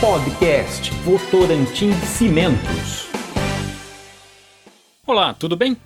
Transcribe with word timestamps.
Podcast 0.00 0.92
Votorantim 1.02 1.92
Cimentos. 2.06 3.08
Olá, 5.04 5.34
tudo 5.34 5.56
bem? 5.56 5.76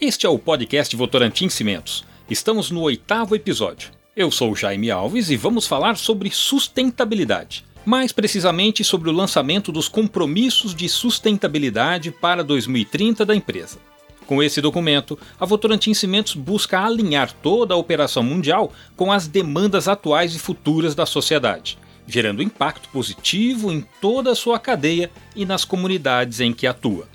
Este 0.00 0.26
é 0.26 0.28
o 0.28 0.36
podcast 0.36 0.96
Votorantim 0.96 1.48
Cimentos. 1.48 2.04
Estamos 2.28 2.72
no 2.72 2.80
oitavo 2.80 3.36
episódio. 3.36 3.92
Eu 4.16 4.32
sou 4.32 4.56
Jaime 4.56 4.90
Alves 4.90 5.30
e 5.30 5.36
vamos 5.36 5.68
falar 5.68 5.96
sobre 5.96 6.28
sustentabilidade. 6.32 7.64
Mais 7.86 8.10
precisamente 8.10 8.82
sobre 8.82 9.08
o 9.08 9.12
lançamento 9.12 9.70
dos 9.70 9.88
compromissos 9.88 10.74
de 10.74 10.88
sustentabilidade 10.88 12.10
para 12.10 12.42
2030 12.42 13.24
da 13.24 13.36
empresa. 13.36 13.78
Com 14.26 14.42
esse 14.42 14.60
documento, 14.60 15.16
a 15.38 15.46
Votorantim 15.46 15.94
Cimentos 15.94 16.34
busca 16.34 16.80
alinhar 16.80 17.32
toda 17.32 17.74
a 17.74 17.78
operação 17.78 18.24
mundial 18.24 18.72
com 18.96 19.12
as 19.12 19.28
demandas 19.28 19.86
atuais 19.86 20.34
e 20.34 20.38
futuras 20.40 20.96
da 20.96 21.06
sociedade, 21.06 21.78
gerando 22.06 22.42
impacto 22.42 22.88
positivo 22.88 23.72
em 23.72 23.86
toda 24.00 24.32
a 24.32 24.34
sua 24.34 24.58
cadeia 24.58 25.10
e 25.34 25.44
nas 25.44 25.64
comunidades 25.64 26.40
em 26.40 26.52
que 26.52 26.66
atua. 26.66 27.08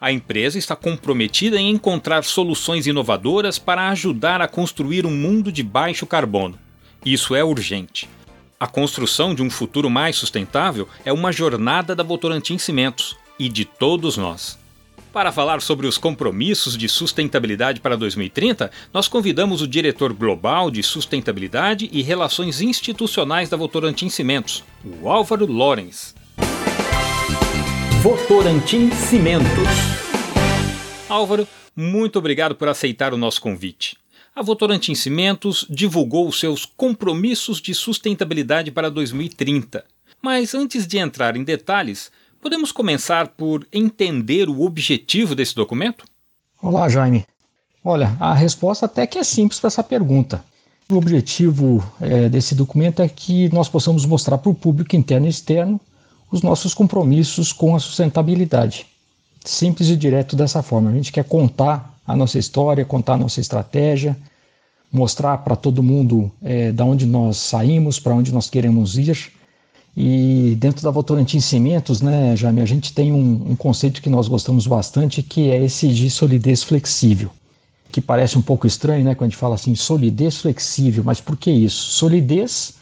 A 0.00 0.12
empresa 0.12 0.58
está 0.58 0.76
comprometida 0.76 1.58
em 1.58 1.70
encontrar 1.70 2.22
soluções 2.22 2.86
inovadoras 2.86 3.58
para 3.58 3.88
ajudar 3.88 4.40
a 4.40 4.46
construir 4.46 5.04
um 5.04 5.10
mundo 5.10 5.50
de 5.50 5.62
baixo 5.62 6.06
carbono. 6.06 6.58
Isso 7.04 7.34
é 7.34 7.42
urgente. 7.42 8.08
A 8.60 8.66
construção 8.66 9.34
de 9.34 9.42
um 9.42 9.50
futuro 9.50 9.90
mais 9.90 10.16
sustentável 10.16 10.88
é 11.04 11.12
uma 11.12 11.32
jornada 11.32 11.94
da 11.94 12.02
Votorantim 12.02 12.58
Cimentos 12.58 13.16
e 13.38 13.48
de 13.48 13.64
todos 13.64 14.16
nós. 14.16 14.58
Para 15.18 15.32
falar 15.32 15.60
sobre 15.60 15.88
os 15.88 15.98
compromissos 15.98 16.76
de 16.76 16.88
sustentabilidade 16.88 17.80
para 17.80 17.96
2030, 17.96 18.70
nós 18.94 19.08
convidamos 19.08 19.60
o 19.60 19.66
diretor 19.66 20.12
global 20.12 20.70
de 20.70 20.80
sustentabilidade 20.80 21.90
e 21.92 22.02
relações 22.02 22.60
institucionais 22.60 23.48
da 23.48 23.56
Votorantim 23.56 24.08
Cimentos, 24.08 24.62
o 24.84 25.08
Álvaro 25.08 25.44
Lorenz. 25.44 26.14
Votorantim 28.00 28.92
Cimentos. 28.92 29.68
Álvaro, 31.08 31.48
muito 31.74 32.20
obrigado 32.20 32.54
por 32.54 32.68
aceitar 32.68 33.12
o 33.12 33.18
nosso 33.18 33.40
convite. 33.40 33.96
A 34.36 34.40
Votorantim 34.40 34.94
Cimentos 34.94 35.66
divulgou 35.68 36.28
os 36.28 36.38
seus 36.38 36.64
compromissos 36.64 37.60
de 37.60 37.74
sustentabilidade 37.74 38.70
para 38.70 38.88
2030. 38.88 39.84
Mas 40.22 40.54
antes 40.54 40.86
de 40.86 40.96
entrar 40.98 41.36
em 41.36 41.42
detalhes, 41.42 42.08
Podemos 42.40 42.70
começar 42.70 43.28
por 43.28 43.66
entender 43.72 44.48
o 44.48 44.62
objetivo 44.62 45.34
desse 45.34 45.56
documento? 45.56 46.04
Olá, 46.62 46.88
Jaime. 46.88 47.26
Olha, 47.84 48.16
a 48.20 48.32
resposta 48.32 48.86
até 48.86 49.06
que 49.08 49.18
é 49.18 49.24
simples 49.24 49.58
para 49.58 49.68
essa 49.68 49.82
pergunta. 49.82 50.44
O 50.90 50.94
objetivo 50.94 51.84
é, 52.00 52.28
desse 52.28 52.54
documento 52.54 53.02
é 53.02 53.08
que 53.08 53.52
nós 53.52 53.68
possamos 53.68 54.06
mostrar 54.06 54.38
para 54.38 54.50
o 54.50 54.54
público 54.54 54.94
interno 54.94 55.26
e 55.26 55.30
externo 55.30 55.80
os 56.30 56.40
nossos 56.40 56.74
compromissos 56.74 57.52
com 57.52 57.74
a 57.74 57.80
sustentabilidade. 57.80 58.86
Simples 59.44 59.88
e 59.88 59.96
direto 59.96 60.36
dessa 60.36 60.62
forma. 60.62 60.90
A 60.90 60.94
gente 60.94 61.10
quer 61.12 61.24
contar 61.24 61.98
a 62.06 62.14
nossa 62.14 62.38
história, 62.38 62.84
contar 62.84 63.14
a 63.14 63.18
nossa 63.18 63.40
estratégia, 63.40 64.16
mostrar 64.92 65.38
para 65.38 65.56
todo 65.56 65.82
mundo 65.82 66.30
é, 66.40 66.70
da 66.70 66.84
onde 66.84 67.04
nós 67.04 67.36
saímos, 67.36 67.98
para 67.98 68.14
onde 68.14 68.32
nós 68.32 68.48
queremos 68.48 68.96
ir 68.96 69.10
e 70.00 70.54
dentro 70.54 70.84
da 70.84 70.92
Votorantim 70.92 71.40
Cimentos, 71.40 72.00
né, 72.00 72.36
Jaime, 72.36 72.60
a 72.60 72.64
gente 72.64 72.92
tem 72.92 73.12
um, 73.12 73.50
um, 73.50 73.56
conceito 73.56 74.00
que 74.00 74.08
nós 74.08 74.28
gostamos 74.28 74.64
bastante, 74.64 75.24
que 75.24 75.50
é 75.50 75.64
esse 75.64 75.88
de 75.88 76.08
solidez 76.08 76.62
flexível. 76.62 77.30
Que 77.90 78.00
parece 78.00 78.38
um 78.38 78.42
pouco 78.42 78.64
estranho, 78.64 79.04
né, 79.04 79.16
quando 79.16 79.26
a 79.26 79.30
gente 79.30 79.40
fala 79.40 79.56
assim, 79.56 79.74
solidez 79.74 80.40
flexível, 80.40 81.02
mas 81.02 81.20
por 81.20 81.36
que 81.36 81.50
isso? 81.50 81.90
Solidez, 81.90 82.74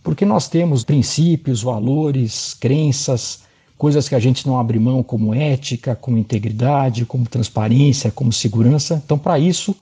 porque 0.00 0.24
nós 0.24 0.46
temos 0.46 0.84
princípios, 0.84 1.60
valores, 1.60 2.54
crenças, 2.54 3.40
coisas 3.76 4.08
que 4.08 4.14
a 4.14 4.20
gente 4.20 4.46
não 4.46 4.56
abre 4.56 4.78
mão, 4.78 5.02
como 5.02 5.34
ética, 5.34 5.96
como 5.96 6.18
integridade, 6.18 7.04
como 7.04 7.28
transparência, 7.28 8.12
como 8.12 8.32
segurança. 8.32 9.02
Então, 9.04 9.18
para 9.18 9.40
isso, 9.40 9.74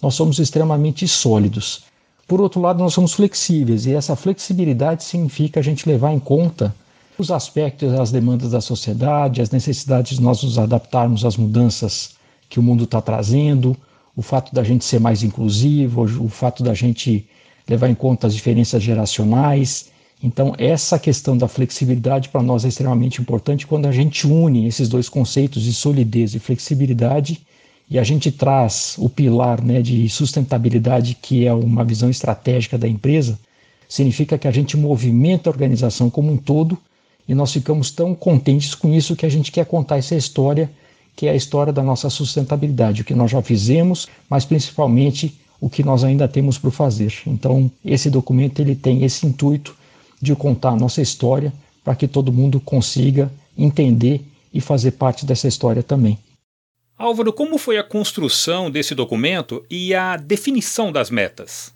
nós 0.00 0.14
somos 0.14 0.38
extremamente 0.38 1.08
sólidos. 1.08 1.82
Por 2.26 2.40
outro 2.40 2.60
lado, 2.60 2.80
nós 2.80 2.92
somos 2.92 3.12
flexíveis 3.12 3.86
e 3.86 3.94
essa 3.94 4.16
flexibilidade 4.16 5.04
significa 5.04 5.60
a 5.60 5.62
gente 5.62 5.88
levar 5.88 6.12
em 6.12 6.18
conta 6.18 6.74
os 7.16 7.30
aspectos, 7.30 7.94
as 7.94 8.10
demandas 8.10 8.50
da 8.50 8.60
sociedade, 8.60 9.40
as 9.40 9.50
necessidades 9.50 10.18
de 10.18 10.22
nós 10.22 10.42
nos 10.42 10.58
adaptarmos 10.58 11.24
às 11.24 11.36
mudanças 11.36 12.16
que 12.48 12.58
o 12.58 12.62
mundo 12.62 12.84
está 12.84 13.00
trazendo, 13.00 13.76
o 14.16 14.22
fato 14.22 14.52
da 14.52 14.64
gente 14.64 14.84
ser 14.84 14.98
mais 14.98 15.22
inclusivo, 15.22 16.02
o 16.02 16.28
fato 16.28 16.64
da 16.64 16.74
gente 16.74 17.28
levar 17.68 17.88
em 17.88 17.94
conta 17.94 18.26
as 18.26 18.34
diferenças 18.34 18.82
geracionais. 18.82 19.90
Então, 20.20 20.52
essa 20.58 20.98
questão 20.98 21.36
da 21.38 21.46
flexibilidade 21.46 22.28
para 22.28 22.42
nós 22.42 22.64
é 22.64 22.68
extremamente 22.68 23.20
importante 23.20 23.66
quando 23.66 23.86
a 23.86 23.92
gente 23.92 24.26
une 24.26 24.66
esses 24.66 24.88
dois 24.88 25.08
conceitos 25.08 25.62
de 25.62 25.72
solidez 25.72 26.34
e 26.34 26.40
flexibilidade 26.40 27.46
e 27.88 27.98
a 27.98 28.04
gente 28.04 28.32
traz 28.32 28.96
o 28.98 29.08
pilar 29.08 29.62
né, 29.62 29.80
de 29.80 30.08
sustentabilidade, 30.08 31.16
que 31.20 31.46
é 31.46 31.52
uma 31.52 31.84
visão 31.84 32.10
estratégica 32.10 32.76
da 32.76 32.88
empresa, 32.88 33.38
significa 33.88 34.36
que 34.36 34.48
a 34.48 34.50
gente 34.50 34.76
movimenta 34.76 35.48
a 35.48 35.52
organização 35.52 36.10
como 36.10 36.32
um 36.32 36.36
todo 36.36 36.76
e 37.28 37.34
nós 37.34 37.52
ficamos 37.52 37.90
tão 37.90 38.14
contentes 38.14 38.74
com 38.74 38.92
isso 38.92 39.16
que 39.16 39.26
a 39.26 39.28
gente 39.28 39.52
quer 39.52 39.66
contar 39.66 39.98
essa 39.98 40.16
história, 40.16 40.70
que 41.14 41.26
é 41.26 41.30
a 41.30 41.36
história 41.36 41.72
da 41.72 41.82
nossa 41.82 42.10
sustentabilidade, 42.10 43.02
o 43.02 43.04
que 43.04 43.14
nós 43.14 43.30
já 43.30 43.40
fizemos, 43.40 44.08
mas 44.28 44.44
principalmente 44.44 45.38
o 45.60 45.70
que 45.70 45.82
nós 45.82 46.04
ainda 46.04 46.28
temos 46.28 46.58
por 46.58 46.70
fazer. 46.70 47.12
Então, 47.26 47.70
esse 47.84 48.10
documento 48.10 48.60
ele 48.60 48.74
tem 48.74 49.04
esse 49.04 49.26
intuito 49.26 49.76
de 50.20 50.34
contar 50.34 50.70
a 50.70 50.76
nossa 50.76 51.00
história 51.00 51.52
para 51.84 51.94
que 51.94 52.08
todo 52.08 52.32
mundo 52.32 52.60
consiga 52.60 53.30
entender 53.56 54.24
e 54.52 54.60
fazer 54.60 54.92
parte 54.92 55.24
dessa 55.24 55.46
história 55.48 55.82
também. 55.82 56.18
Álvaro, 56.98 57.30
como 57.30 57.58
foi 57.58 57.76
a 57.76 57.84
construção 57.84 58.70
desse 58.70 58.94
documento 58.94 59.62
e 59.70 59.94
a 59.94 60.16
definição 60.16 60.90
das 60.90 61.10
metas? 61.10 61.70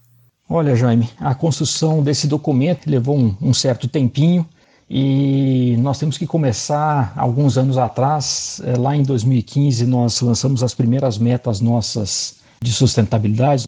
Olha, 0.49 0.75
Jaime, 0.75 1.11
a 1.19 1.35
construção 1.35 2.03
desse 2.03 2.27
documento 2.27 2.89
levou 2.89 3.19
um, 3.19 3.37
um 3.41 3.53
certo 3.53 3.87
tempinho 3.87 4.49
e 4.89 5.77
nós 5.79 5.99
temos 5.99 6.17
que 6.17 6.27
começar 6.27 7.13
alguns 7.17 7.59
anos 7.59 7.77
atrás. 7.77 8.63
Eh, 8.65 8.79
lá 8.79 8.97
em 8.97 9.03
2015, 9.03 9.87
nós 9.87 10.21
lançamos 10.23 10.63
as 10.63 10.75
primeiras 10.75 11.19
metas 11.19 11.61
nossas 11.61 12.37
de 12.61 12.73
sustentabilidade 12.73 13.67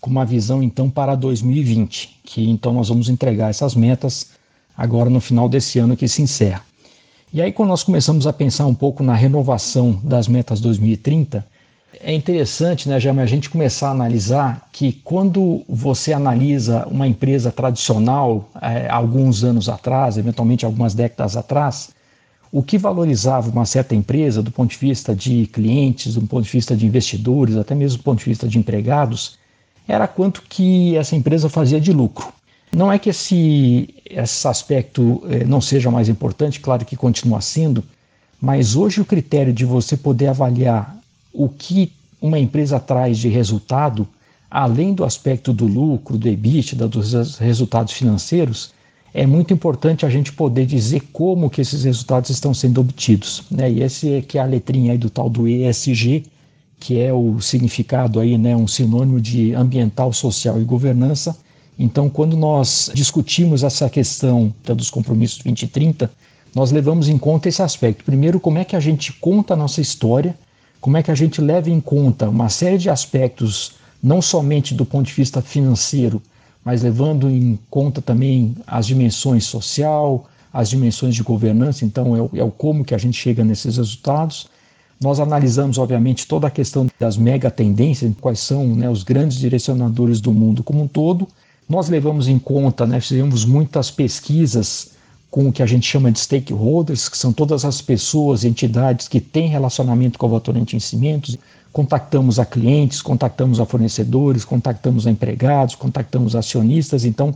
com 0.00 0.10
uma 0.10 0.26
visão 0.26 0.62
então 0.62 0.90
para 0.90 1.14
2020, 1.14 2.20
que 2.24 2.50
então 2.50 2.72
nós 2.72 2.88
vamos 2.88 3.08
entregar 3.08 3.50
essas 3.50 3.74
metas 3.74 4.30
agora 4.76 5.08
no 5.08 5.20
final 5.20 5.48
desse 5.48 5.78
ano 5.78 5.96
que 5.96 6.08
se 6.08 6.22
encerra. 6.22 6.67
E 7.30 7.42
aí, 7.42 7.52
quando 7.52 7.68
nós 7.68 7.82
começamos 7.82 8.26
a 8.26 8.32
pensar 8.32 8.64
um 8.64 8.74
pouco 8.74 9.02
na 9.02 9.14
renovação 9.14 10.00
das 10.02 10.26
metas 10.26 10.60
2030, 10.60 11.46
é 12.00 12.14
interessante, 12.14 12.88
né, 12.88 12.96
a 12.96 13.26
gente 13.26 13.50
começar 13.50 13.88
a 13.88 13.90
analisar 13.90 14.66
que 14.72 14.92
quando 15.04 15.62
você 15.68 16.14
analisa 16.14 16.86
uma 16.86 17.06
empresa 17.06 17.52
tradicional, 17.52 18.48
é, 18.62 18.88
alguns 18.88 19.44
anos 19.44 19.68
atrás, 19.68 20.16
eventualmente 20.16 20.64
algumas 20.64 20.94
décadas 20.94 21.36
atrás, 21.36 21.90
o 22.50 22.62
que 22.62 22.78
valorizava 22.78 23.50
uma 23.50 23.66
certa 23.66 23.94
empresa 23.94 24.42
do 24.42 24.50
ponto 24.50 24.70
de 24.70 24.78
vista 24.78 25.14
de 25.14 25.46
clientes, 25.48 26.14
do 26.14 26.22
ponto 26.22 26.44
de 26.44 26.50
vista 26.50 26.74
de 26.74 26.86
investidores, 26.86 27.56
até 27.56 27.74
mesmo 27.74 27.98
do 27.98 28.04
ponto 28.04 28.20
de 28.20 28.24
vista 28.24 28.48
de 28.48 28.58
empregados, 28.58 29.38
era 29.86 30.08
quanto 30.08 30.42
que 30.48 30.96
essa 30.96 31.14
empresa 31.14 31.50
fazia 31.50 31.78
de 31.78 31.92
lucro. 31.92 32.32
Não 32.74 32.92
é 32.92 32.98
que 32.98 33.10
esse, 33.10 33.94
esse 34.04 34.46
aspecto 34.46 35.22
eh, 35.28 35.44
não 35.44 35.60
seja 35.60 35.90
mais 35.90 36.08
importante, 36.08 36.60
claro 36.60 36.84
que 36.84 36.96
continua 36.96 37.40
sendo, 37.40 37.82
mas 38.40 38.76
hoje 38.76 39.00
o 39.00 39.04
critério 39.04 39.52
de 39.52 39.64
você 39.64 39.96
poder 39.96 40.28
avaliar 40.28 40.96
o 41.32 41.48
que 41.48 41.92
uma 42.20 42.38
empresa 42.38 42.78
traz 42.78 43.18
de 43.18 43.28
resultado, 43.28 44.06
além 44.50 44.94
do 44.94 45.04
aspecto 45.04 45.52
do 45.52 45.66
lucro, 45.66 46.16
do 46.16 46.28
EBITDA, 46.28 46.88
dos 46.88 47.38
resultados 47.38 47.92
financeiros, 47.92 48.72
é 49.14 49.26
muito 49.26 49.54
importante 49.54 50.04
a 50.04 50.10
gente 50.10 50.32
poder 50.32 50.66
dizer 50.66 51.00
como 51.12 51.48
que 51.48 51.60
esses 51.60 51.84
resultados 51.84 52.30
estão 52.30 52.52
sendo 52.52 52.80
obtidos. 52.80 53.42
Né? 53.50 53.70
E 53.72 53.82
esse 53.82 54.12
é 54.12 54.22
que 54.22 54.38
é 54.38 54.42
a 54.42 54.44
letrinha 54.44 54.92
aí 54.92 54.98
do 54.98 55.08
tal 55.08 55.30
do 55.30 55.48
ESG, 55.48 56.24
que 56.78 57.00
é 57.00 57.12
o 57.12 57.40
significado 57.40 58.20
aí, 58.20 58.38
né, 58.38 58.54
um 58.54 58.68
sinônimo 58.68 59.20
de 59.20 59.54
ambiental, 59.54 60.12
social 60.12 60.60
e 60.60 60.64
governança, 60.64 61.36
então, 61.78 62.10
quando 62.10 62.36
nós 62.36 62.90
discutimos 62.92 63.62
essa 63.62 63.88
questão 63.88 64.52
dos 64.64 64.90
compromissos 64.90 65.38
2030, 65.38 66.10
nós 66.52 66.72
levamos 66.72 67.08
em 67.08 67.16
conta 67.16 67.48
esse 67.48 67.62
aspecto. 67.62 68.04
Primeiro, 68.04 68.40
como 68.40 68.58
é 68.58 68.64
que 68.64 68.74
a 68.74 68.80
gente 68.80 69.12
conta 69.12 69.54
a 69.54 69.56
nossa 69.56 69.80
história, 69.80 70.36
como 70.80 70.96
é 70.96 71.02
que 71.02 71.10
a 71.10 71.14
gente 71.14 71.40
leva 71.40 71.70
em 71.70 71.80
conta 71.80 72.28
uma 72.28 72.48
série 72.48 72.78
de 72.78 72.90
aspectos, 72.90 73.74
não 74.02 74.20
somente 74.20 74.74
do 74.74 74.84
ponto 74.84 75.06
de 75.06 75.12
vista 75.12 75.40
financeiro, 75.40 76.20
mas 76.64 76.82
levando 76.82 77.30
em 77.30 77.56
conta 77.70 78.02
também 78.02 78.56
as 78.66 78.86
dimensões 78.86 79.44
social, 79.44 80.26
as 80.52 80.68
dimensões 80.70 81.14
de 81.14 81.22
governança, 81.22 81.84
então 81.84 82.16
é 82.16 82.22
o, 82.22 82.30
é 82.34 82.42
o 82.42 82.50
como 82.50 82.84
que 82.84 82.94
a 82.94 82.98
gente 82.98 83.16
chega 83.16 83.44
nesses 83.44 83.76
resultados. 83.76 84.48
Nós 85.00 85.20
analisamos, 85.20 85.78
obviamente, 85.78 86.26
toda 86.26 86.48
a 86.48 86.50
questão 86.50 86.88
das 86.98 87.16
mega 87.16 87.52
tendências, 87.52 88.12
quais 88.20 88.40
são 88.40 88.66
né, 88.66 88.90
os 88.90 89.04
grandes 89.04 89.38
direcionadores 89.38 90.20
do 90.20 90.32
mundo 90.32 90.64
como 90.64 90.82
um 90.82 90.88
todo, 90.88 91.28
nós 91.68 91.88
levamos 91.88 92.28
em 92.28 92.38
conta, 92.38 92.86
né, 92.86 93.00
fizemos 93.00 93.44
muitas 93.44 93.90
pesquisas 93.90 94.90
com 95.30 95.48
o 95.48 95.52
que 95.52 95.62
a 95.62 95.66
gente 95.66 95.86
chama 95.86 96.10
de 96.10 96.18
stakeholders, 96.18 97.08
que 97.08 97.18
são 97.18 97.32
todas 97.32 97.64
as 97.64 97.82
pessoas, 97.82 98.44
entidades 98.44 99.06
que 99.06 99.20
têm 99.20 99.48
relacionamento 99.48 100.18
com 100.18 100.26
a 100.26 100.30
Votorantim 100.30 100.76
em 100.76 100.80
Cimentos. 100.80 101.36
Contactamos 101.70 102.38
a 102.38 102.46
clientes, 102.46 103.02
contactamos 103.02 103.60
a 103.60 103.66
fornecedores, 103.66 104.44
contactamos 104.44 105.06
a 105.06 105.10
empregados, 105.10 105.74
contactamos 105.74 106.34
acionistas. 106.34 107.04
Então, 107.04 107.34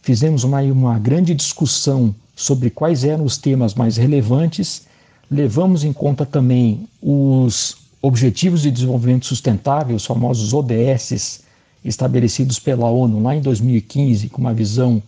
fizemos 0.00 0.42
uma, 0.42 0.62
uma 0.62 0.98
grande 0.98 1.34
discussão 1.34 2.14
sobre 2.34 2.70
quais 2.70 3.04
eram 3.04 3.24
os 3.24 3.36
temas 3.36 3.74
mais 3.74 3.98
relevantes. 3.98 4.86
Levamos 5.30 5.84
em 5.84 5.92
conta 5.92 6.24
também 6.24 6.88
os 7.02 7.76
Objetivos 8.00 8.62
de 8.62 8.70
Desenvolvimento 8.70 9.26
Sustentável, 9.26 9.96
os 9.96 10.04
famosos 10.04 10.52
ODS, 10.52 11.43
estabelecidos 11.84 12.58
pela 12.58 12.88
ONU 12.88 13.22
lá 13.22 13.36
em 13.36 13.40
2015, 13.40 14.28
com 14.30 14.40
uma 14.40 14.54
visão 14.54 15.02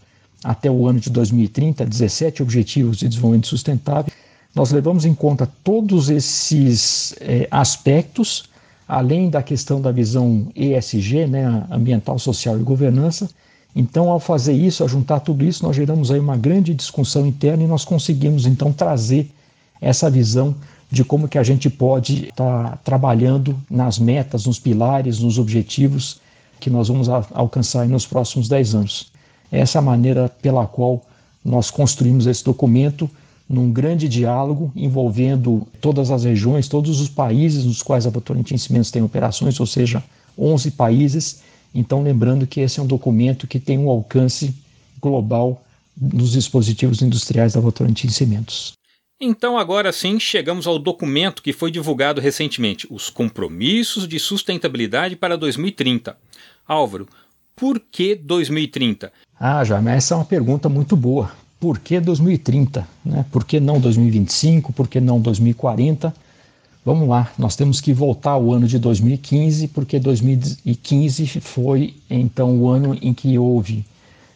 até 0.45 0.71
o 0.71 0.87
ano 0.87 1.01
de 1.01 1.11
2030, 1.11 1.85
17 1.85 2.43
Objetivos 2.43 2.99
de 2.99 3.09
Desenvolvimento 3.09 3.49
Sustentável. 3.49 4.13
Nós 4.55 4.71
levamos 4.71 5.05
em 5.05 5.15
conta 5.15 5.49
todos 5.65 6.11
esses 6.11 7.15
é, 7.21 7.49
aspectos, 7.51 8.45
além 8.87 9.29
da 9.29 9.43
questão 9.43 9.81
da 9.81 9.91
visão 9.91 10.49
ESG, 10.55 11.27
né, 11.27 11.67
ambiental, 11.71 12.19
social 12.19 12.59
e 12.59 12.63
governança. 12.63 13.29
Então, 13.75 14.11
ao 14.11 14.21
fazer 14.21 14.53
isso, 14.53 14.85
a 14.85 14.87
juntar 14.87 15.21
tudo 15.21 15.45
isso, 15.45 15.63
nós 15.63 15.77
geramos 15.77 16.11
aí 16.11 16.19
uma 16.19 16.37
grande 16.37 16.73
discussão 16.73 17.27
interna 17.27 17.65
e 17.65 17.67
nós 17.67 17.85
conseguimos 17.85 18.47
então 18.47 18.73
trazer 18.73 19.31
essa 19.81 20.09
visão 20.09 20.55
de 20.91 21.05
como 21.05 21.29
que 21.29 21.37
a 21.37 21.43
gente 21.43 21.69
pode 21.69 22.29
estar 22.29 22.71
tá 22.71 22.79
trabalhando 22.85 23.59
nas 23.69 23.99
metas, 23.99 24.47
nos 24.47 24.59
pilares, 24.59 25.19
nos 25.19 25.39
objetivos 25.39 26.21
que 26.61 26.71
nós 26.71 26.89
vamos 26.89 27.09
alcançar 27.09 27.87
nos 27.89 28.07
próximos 28.07 28.49
10 28.49 28.75
anos. 28.75 29.13
Essa 29.51 29.79
é 29.79 29.81
a 29.81 29.83
maneira 29.83 30.29
pela 30.29 30.67
qual 30.67 31.05
nós 31.45 31.71
construímos 31.71 32.27
esse 32.27 32.45
documento 32.45 33.09
num 33.49 33.71
grande 33.73 34.09
diálogo 34.09 34.73
envolvendo 34.75 35.67
todas 35.81 36.11
as 36.11 36.25
regiões, 36.25 36.69
todos 36.69 37.01
os 37.01 37.09
países 37.09 37.65
nos 37.65 37.83
quais 37.83 38.07
a 38.07 38.11
Votorantim 38.11 38.57
Cimentos 38.57 38.91
tem 38.91 39.03
operações, 39.03 39.61
ou 39.61 39.67
seja, 39.67 40.03
11 40.37 40.73
países. 40.73 41.43
Então, 41.75 42.03
lembrando 42.03 42.47
que 42.47 42.61
esse 42.61 42.81
é 42.81 42.83
um 42.83 42.87
documento 42.87 43.47
que 43.47 43.61
tem 43.61 43.79
um 43.79 43.89
alcance 43.89 44.55
global 45.01 45.63
nos 45.97 46.33
dispositivos 46.33 47.01
industriais 47.01 47.53
da 47.53 47.61
Votorantim 47.61 48.09
Cimentos. 48.09 48.75
Então, 49.19 49.57
agora 49.57 49.93
sim, 49.93 50.21
chegamos 50.21 50.67
ao 50.67 50.79
documento 50.79 51.43
que 51.43 51.55
foi 51.55 51.71
divulgado 51.71 52.21
recentemente, 52.21 52.87
os 52.91 53.09
Compromissos 53.09 54.07
de 54.07 54.19
Sustentabilidade 54.19 55.17
para 55.17 55.39
2030. 55.39 56.15
Álvaro, 56.69 57.09
por 57.55 57.81
que 57.81 58.15
2030? 58.15 59.11
Ah, 59.41 59.63
mas 59.83 59.97
essa 59.97 60.15
é 60.15 60.17
uma 60.19 60.25
pergunta 60.27 60.69
muito 60.69 60.95
boa. 60.95 61.33
Por 61.59 61.79
que 61.79 61.99
2030? 61.99 62.87
Né? 63.03 63.25
Por 63.33 63.45
que 63.45 63.59
não 63.59 63.81
2025? 63.81 64.71
Por 64.75 64.87
que 64.87 65.01
não 65.01 65.19
2040? 65.19 66.15
Vamos 66.85 67.09
lá, 67.09 67.33
nós 67.39 67.57
temos 67.57 67.81
que 67.81 67.95
voltar 67.95 68.33
ao 68.33 68.53
ano 68.53 68.69
de 68.69 68.79
2015, 68.79 69.69
porque 69.69 69.99
2015 69.99 71.41
foi 71.41 71.97
então 72.09 72.59
o 72.59 72.69
ano 72.69 72.97
em 73.01 73.15
que 73.15 73.39
houve 73.39 73.83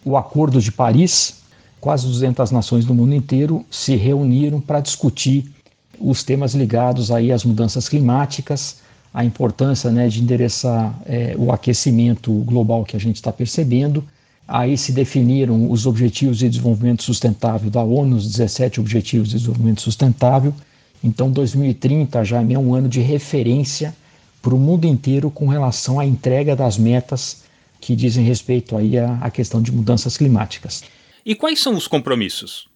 o 0.05 0.17
Acordo 0.17 0.61
de 0.61 0.73
Paris, 0.73 1.40
quase 1.81 2.07
200 2.07 2.51
nações 2.51 2.85
do 2.85 2.95
mundo 2.95 3.15
inteiro 3.15 3.65
se 3.71 3.97
reuniram 3.97 4.61
para 4.61 4.81
discutir 4.81 5.51
os 5.99 6.23
temas 6.23 6.55
ligados 6.55 7.11
aí 7.11 7.31
às 7.33 7.45
mudanças 7.45 7.89
climáticas, 7.89 8.79
a 9.13 9.25
importância 9.25 9.91
né, 9.91 10.09
de 10.09 10.23
endereçar 10.23 10.99
é, 11.05 11.35
o 11.37 11.53
aquecimento 11.53 12.33
global 12.45 12.85
que 12.85 12.97
a 12.97 13.01
gente 13.01 13.17
está 13.17 13.33
percebendo. 13.33 14.05
Aí 14.47 14.77
se 14.77 14.93
definiram 14.93 15.71
os 15.71 15.87
Objetivos 15.87 16.39
de 16.39 16.49
Desenvolvimento 16.49 17.03
Sustentável 17.03 17.71
da 17.71 17.83
ONU, 17.83 18.17
os 18.17 18.27
17 18.27 18.81
Objetivos 18.81 19.29
de 19.29 19.37
Desenvolvimento 19.37 19.81
Sustentável. 19.81 20.55
Então, 21.03 21.31
2030 21.31 22.25
já 22.25 22.43
é 22.43 22.59
um 22.59 22.75
ano 22.75 22.89
de 22.89 23.01
referência 23.01 23.95
para 24.43 24.55
o 24.55 24.59
mundo 24.59 24.87
inteiro 24.87 25.31
com 25.31 25.47
relação 25.47 26.01
à 26.01 26.07
entrega 26.07 26.57
das 26.57 26.79
metas 26.79 27.43
que 27.81 27.97
dizem 27.97 28.25
respeito 28.25 28.77
aí 28.77 28.99
à, 28.99 29.31
questão 29.31 29.63
de 29.63 29.73
mudanças 29.73 30.17
climáticas. 30.17 30.83
E 31.25 31.35
quais 31.35 31.61
são 31.61 31.75
os 31.75 31.87
compromissos? 31.87 32.69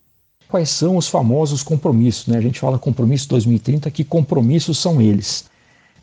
Quais 0.49 0.69
são 0.69 0.97
os 0.97 1.09
famosos 1.09 1.63
compromissos? 1.63 2.27
Né? 2.27 2.39
A 2.39 2.41
gente 2.41 2.61
fala 2.61 2.79
compromisso 2.79 3.29
2030, 3.29 3.91
que 3.91 4.05
compromissos 4.05 4.79
são 4.79 5.01
eles? 5.01 5.47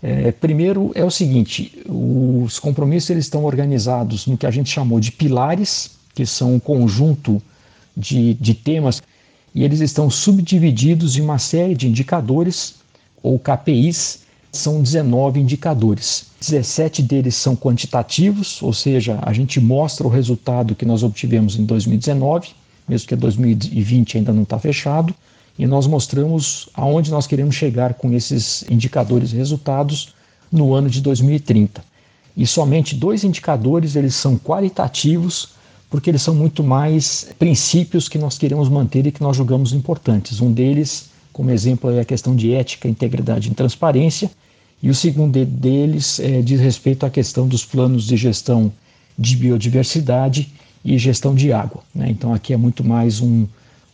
É, 0.01 0.31
primeiro 0.31 0.91
é 0.95 1.05
o 1.05 1.11
seguinte: 1.11 1.83
os 1.87 2.59
compromissos 2.59 3.09
eles 3.11 3.25
estão 3.25 3.45
organizados 3.45 4.25
no 4.25 4.37
que 4.37 4.47
a 4.47 4.51
gente 4.51 4.69
chamou 4.69 4.99
de 4.99 5.11
pilares, 5.11 5.91
que 6.15 6.25
são 6.25 6.55
um 6.55 6.59
conjunto 6.59 7.41
de, 7.95 8.33
de 8.33 8.53
temas, 8.53 9.01
e 9.53 9.63
eles 9.63 9.79
estão 9.79 10.09
subdivididos 10.09 11.17
em 11.17 11.21
uma 11.21 11.37
série 11.37 11.75
de 11.75 11.87
indicadores, 11.87 12.75
ou 13.21 13.37
KPIs, 13.37 14.21
são 14.51 14.81
19 14.81 15.39
indicadores. 15.39 16.25
17 16.41 17.01
deles 17.03 17.35
são 17.35 17.55
quantitativos, 17.55 18.61
ou 18.61 18.73
seja, 18.73 19.19
a 19.21 19.31
gente 19.31 19.59
mostra 19.61 20.05
o 20.05 20.09
resultado 20.09 20.75
que 20.75 20.85
nós 20.85 21.03
obtivemos 21.03 21.55
em 21.55 21.65
2019, 21.65 22.49
mesmo 22.87 23.07
que 23.07 23.15
2020 23.15 24.17
ainda 24.17 24.33
não 24.33 24.43
está 24.43 24.59
fechado, 24.59 25.13
e 25.57 25.65
nós 25.65 25.87
mostramos 25.87 26.69
aonde 26.73 27.11
nós 27.11 27.27
queremos 27.27 27.55
chegar 27.55 27.93
com 27.93 28.11
esses 28.11 28.65
indicadores 28.69 29.31
e 29.31 29.35
resultados 29.35 30.13
no 30.51 30.73
ano 30.73 30.89
de 30.89 31.01
2030. 31.01 31.83
E 32.35 32.47
somente 32.47 32.95
dois 32.95 33.23
indicadores 33.23 33.95
eles 33.95 34.15
são 34.15 34.37
qualitativos, 34.37 35.49
porque 35.89 36.09
eles 36.09 36.21
são 36.21 36.33
muito 36.33 36.63
mais 36.63 37.27
princípios 37.37 38.09
que 38.09 38.17
nós 38.17 38.37
queremos 38.37 38.69
manter 38.69 39.05
e 39.05 39.11
que 39.11 39.21
nós 39.21 39.37
julgamos 39.37 39.73
importantes. 39.73 40.41
Um 40.41 40.51
deles, 40.51 41.10
como 41.33 41.49
exemplo, 41.51 41.91
é 41.91 42.01
a 42.01 42.05
questão 42.05 42.35
de 42.35 42.53
ética, 42.53 42.87
integridade 42.87 43.49
e 43.49 43.53
transparência, 43.53 44.29
e 44.83 44.89
o 44.89 44.95
segundo 44.95 45.45
deles 45.45 46.19
é, 46.19 46.41
diz 46.41 46.59
respeito 46.59 47.05
à 47.05 47.09
questão 47.09 47.47
dos 47.47 47.63
planos 47.63 48.05
de 48.05 48.17
gestão 48.17 48.71
de 49.17 49.37
biodiversidade 49.37 50.51
e 50.83 50.97
gestão 50.97 51.35
de 51.35 51.53
água. 51.53 51.83
Né? 51.93 52.09
Então, 52.09 52.33
aqui 52.33 52.53
é 52.53 52.57
muito 52.57 52.83
mais 52.83 53.21
um, 53.21 53.45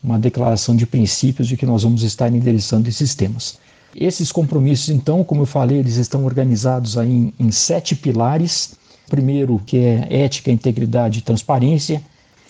uma 0.01 0.17
declaração 0.17 0.75
de 0.75 0.85
princípios 0.85 1.47
de 1.47 1.57
que 1.57 1.65
nós 1.65 1.83
vamos 1.83 2.03
estar 2.03 2.33
endereçando 2.33 2.87
esses 2.87 3.13
temas. 3.13 3.59
Esses 3.93 4.31
compromissos, 4.31 4.89
então, 4.89 5.23
como 5.23 5.41
eu 5.41 5.45
falei, 5.45 5.79
eles 5.79 5.97
estão 5.97 6.23
organizados 6.23 6.97
aí 6.97 7.11
em, 7.11 7.33
em 7.37 7.51
sete 7.51 7.95
pilares. 7.95 8.75
O 9.05 9.09
primeiro, 9.09 9.61
que 9.65 9.77
é 9.77 10.07
ética, 10.09 10.51
integridade 10.51 11.19
e 11.19 11.21
transparência. 11.21 12.01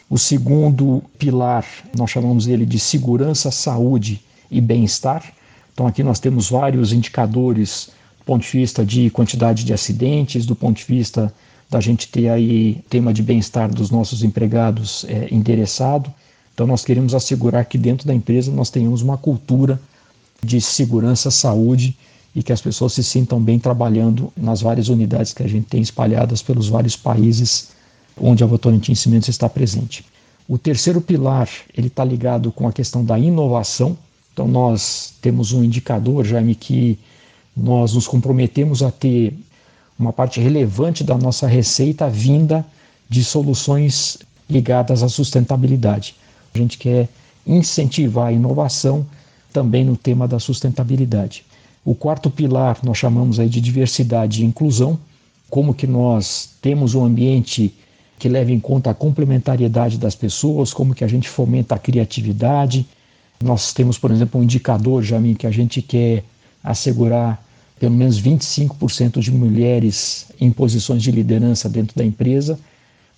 O 0.10 0.18
segundo 0.18 1.04
pilar, 1.18 1.66
nós 1.98 2.12
chamamos 2.12 2.48
ele 2.48 2.66
de 2.66 2.80
segurança, 2.80 3.50
saúde 3.50 4.22
e 4.50 4.62
bem-estar. 4.62 5.34
Então, 5.74 5.88
aqui 5.88 6.04
nós 6.04 6.20
temos 6.20 6.50
vários 6.50 6.92
indicadores 6.92 7.92
ponto 8.28 8.44
de 8.44 8.52
vista 8.52 8.86
de 8.86 9.10
quantidade 9.10 9.64
de 9.64 9.74
acidentes, 9.74 10.46
do 10.46 10.54
ponto 10.54 10.78
de 10.78 10.84
vista 10.84 11.34
da 11.70 11.80
gente 11.80 12.10
ter 12.10 12.28
aí 12.28 12.84
tema 12.90 13.14
de 13.14 13.24
bem-estar 13.24 13.74
dos 13.74 13.90
nossos 13.90 14.22
empregados 14.22 15.06
é, 15.08 15.34
endereçado. 15.34 16.14
Então 16.54 16.68
nós 16.68 16.84
queremos 16.84 17.16
assegurar 17.16 17.64
que 17.66 17.78
dentro 17.78 18.06
da 18.06 18.14
empresa 18.14 18.52
nós 18.52 18.70
tenhamos 18.70 19.02
uma 19.02 19.18
cultura 19.18 19.80
de 20.44 20.60
segurança, 20.60 21.32
saúde 21.32 21.98
e 22.36 22.44
que 22.44 22.52
as 22.52 22.60
pessoas 22.60 22.94
se 22.94 23.04
sintam 23.04 23.42
bem 23.42 23.58
trabalhando 23.58 24.32
nas 24.36 24.62
várias 24.62 24.90
unidades 24.90 25.34
que 25.34 25.44
a 25.44 25.48
gente 25.48 25.68
tem 25.68 25.82
espalhadas 25.82 26.42
pelos 26.42 26.68
vários 26.68 26.96
países 26.98 27.70
onde 28.20 28.44
a 28.44 28.48
Votorantim 28.48 28.94
Cimentos 28.94 29.30
está 29.30 29.48
presente. 29.48 30.06
O 30.50 30.58
terceiro 30.58 31.00
pilar 31.00 31.50
ele 31.76 31.88
está 31.88 32.04
ligado 32.04 32.52
com 32.52 32.68
a 32.68 32.74
questão 32.74 33.06
da 33.06 33.18
inovação. 33.18 33.98
Então 34.38 34.48
nós 34.48 35.16
temos 35.20 35.52
um 35.52 35.64
indicador, 35.64 36.24
Jaime, 36.24 36.54
que 36.54 37.00
nós 37.56 37.96
nos 37.96 38.08
comprometemos 38.08 38.84
a 38.84 38.92
ter 38.92 39.34
uma 39.98 40.14
parte 40.14 40.40
relevante 40.40 41.04
da 41.04 41.18
nossa 41.18 41.48
receita 41.48 42.08
vinda 42.08 42.64
de 43.10 43.24
soluções 43.24 44.20
ligadas 44.48 45.02
à 45.02 45.10
sustentabilidade. 45.10 46.14
A 46.54 46.58
gente 46.60 46.78
quer 46.78 47.10
incentivar 47.48 48.28
a 48.28 48.32
inovação 48.32 49.08
também 49.52 49.84
no 49.84 49.98
tema 49.98 50.28
da 50.28 50.38
sustentabilidade. 50.38 51.44
O 51.84 51.96
quarto 51.96 52.30
pilar 52.30 52.78
nós 52.84 53.00
chamamos 53.00 53.40
aí 53.40 53.50
de 53.50 53.60
diversidade 53.60 54.44
e 54.44 54.46
inclusão, 54.46 55.00
como 55.50 55.74
que 55.74 55.88
nós 55.88 56.52
temos 56.62 56.94
um 56.94 57.04
ambiente 57.04 57.74
que 58.20 58.30
leva 58.30 58.52
em 58.52 58.60
conta 58.60 58.92
a 58.92 58.94
complementariedade 58.94 59.98
das 59.98 60.14
pessoas, 60.14 60.72
como 60.72 60.94
que 60.94 61.04
a 61.04 61.08
gente 61.08 61.28
fomenta 61.28 61.74
a 61.74 61.80
criatividade. 61.80 62.86
Nós 63.44 63.74
temos, 63.74 63.98
por 63.98 64.12
exemplo, 64.12 64.40
um 64.40 64.44
indicador, 64.44 65.04
Jamin, 65.04 65.36
que 65.36 65.46
a 65.46 65.52
gente 65.52 65.82
quer 65.82 66.24
assegurar 66.64 67.44
pelo 67.80 67.96
menos 67.96 68.22
25% 68.22 69.20
de 69.20 69.32
mulheres 69.32 70.28
em 70.40 70.52
posições 70.52 71.04
de 71.04 71.12
liderança 71.12 71.70
dentro 71.70 71.96
da 71.96 72.04
empresa, 72.04 72.60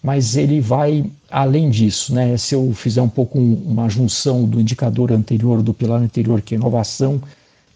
mas 0.04 0.36
ele 0.36 0.60
vai 0.60 1.10
além 1.30 1.70
disso. 1.70 2.14
Né? 2.14 2.36
Se 2.38 2.56
eu 2.56 2.74
fizer 2.74 3.02
um 3.02 3.10
pouco 3.10 3.40
uma 3.40 3.88
junção 3.90 4.46
do 4.46 4.60
indicador 4.60 5.12
anterior, 5.12 5.62
do 5.62 5.74
pilar 5.74 6.02
anterior, 6.02 6.42
que 6.42 6.56
é 6.56 6.58
inovação, 6.58 7.22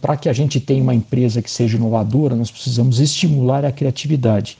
para 0.00 0.16
que 0.16 0.28
a 0.28 0.32
gente 0.32 0.60
tenha 0.60 0.82
uma 0.82 0.94
empresa 0.94 1.40
que 1.40 1.50
seja 1.50 1.76
inovadora, 1.76 2.36
nós 2.36 2.50
precisamos 2.50 3.00
estimular 3.00 3.64
a 3.64 3.72
criatividade. 3.72 4.58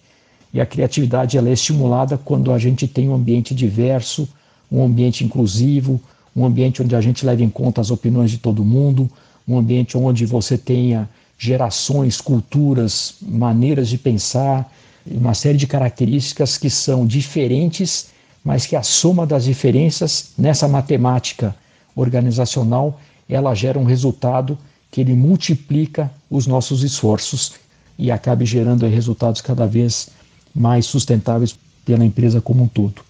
E 0.52 0.60
a 0.60 0.64
criatividade 0.64 1.36
ela 1.36 1.50
é 1.50 1.52
estimulada 1.52 2.16
quando 2.16 2.52
a 2.52 2.58
gente 2.58 2.88
tem 2.88 3.08
um 3.08 3.14
ambiente 3.14 3.54
diverso, 3.54 4.26
um 4.70 4.82
ambiente 4.82 5.24
inclusivo, 5.24 6.00
um 6.34 6.44
ambiente 6.44 6.82
onde 6.82 6.96
a 6.96 7.00
gente 7.00 7.24
leva 7.24 7.42
em 7.42 7.50
conta 7.50 7.80
as 7.80 7.90
opiniões 7.90 8.30
de 8.30 8.38
todo 8.38 8.64
mundo, 8.64 9.10
um 9.46 9.58
ambiente 9.58 9.96
onde 9.96 10.26
você 10.26 10.58
tenha 10.58 11.08
gerações, 11.38 12.20
culturas, 12.20 13.16
maneiras 13.20 13.88
de 13.88 13.98
pensar, 13.98 14.72
uma 15.06 15.34
série 15.34 15.58
de 15.58 15.66
características 15.66 16.56
que 16.56 16.70
são 16.70 17.06
diferentes, 17.06 18.08
mas 18.44 18.66
que 18.66 18.76
a 18.76 18.82
soma 18.82 19.26
das 19.26 19.44
diferenças 19.44 20.32
nessa 20.36 20.66
matemática 20.66 21.54
organizacional, 21.94 23.00
ela 23.28 23.54
gera 23.54 23.78
um 23.78 23.84
resultado 23.84 24.58
que 24.90 25.00
ele 25.00 25.14
multiplica 25.14 26.10
os 26.30 26.46
nossos 26.46 26.82
esforços 26.82 27.54
e 27.98 28.10
acabe 28.10 28.44
gerando 28.44 28.86
resultados 28.86 29.40
cada 29.40 29.66
vez 29.66 30.08
mais 30.54 30.86
sustentáveis 30.86 31.56
pela 31.84 32.04
empresa 32.04 32.40
como 32.40 32.64
um 32.64 32.68
todo. 32.68 33.02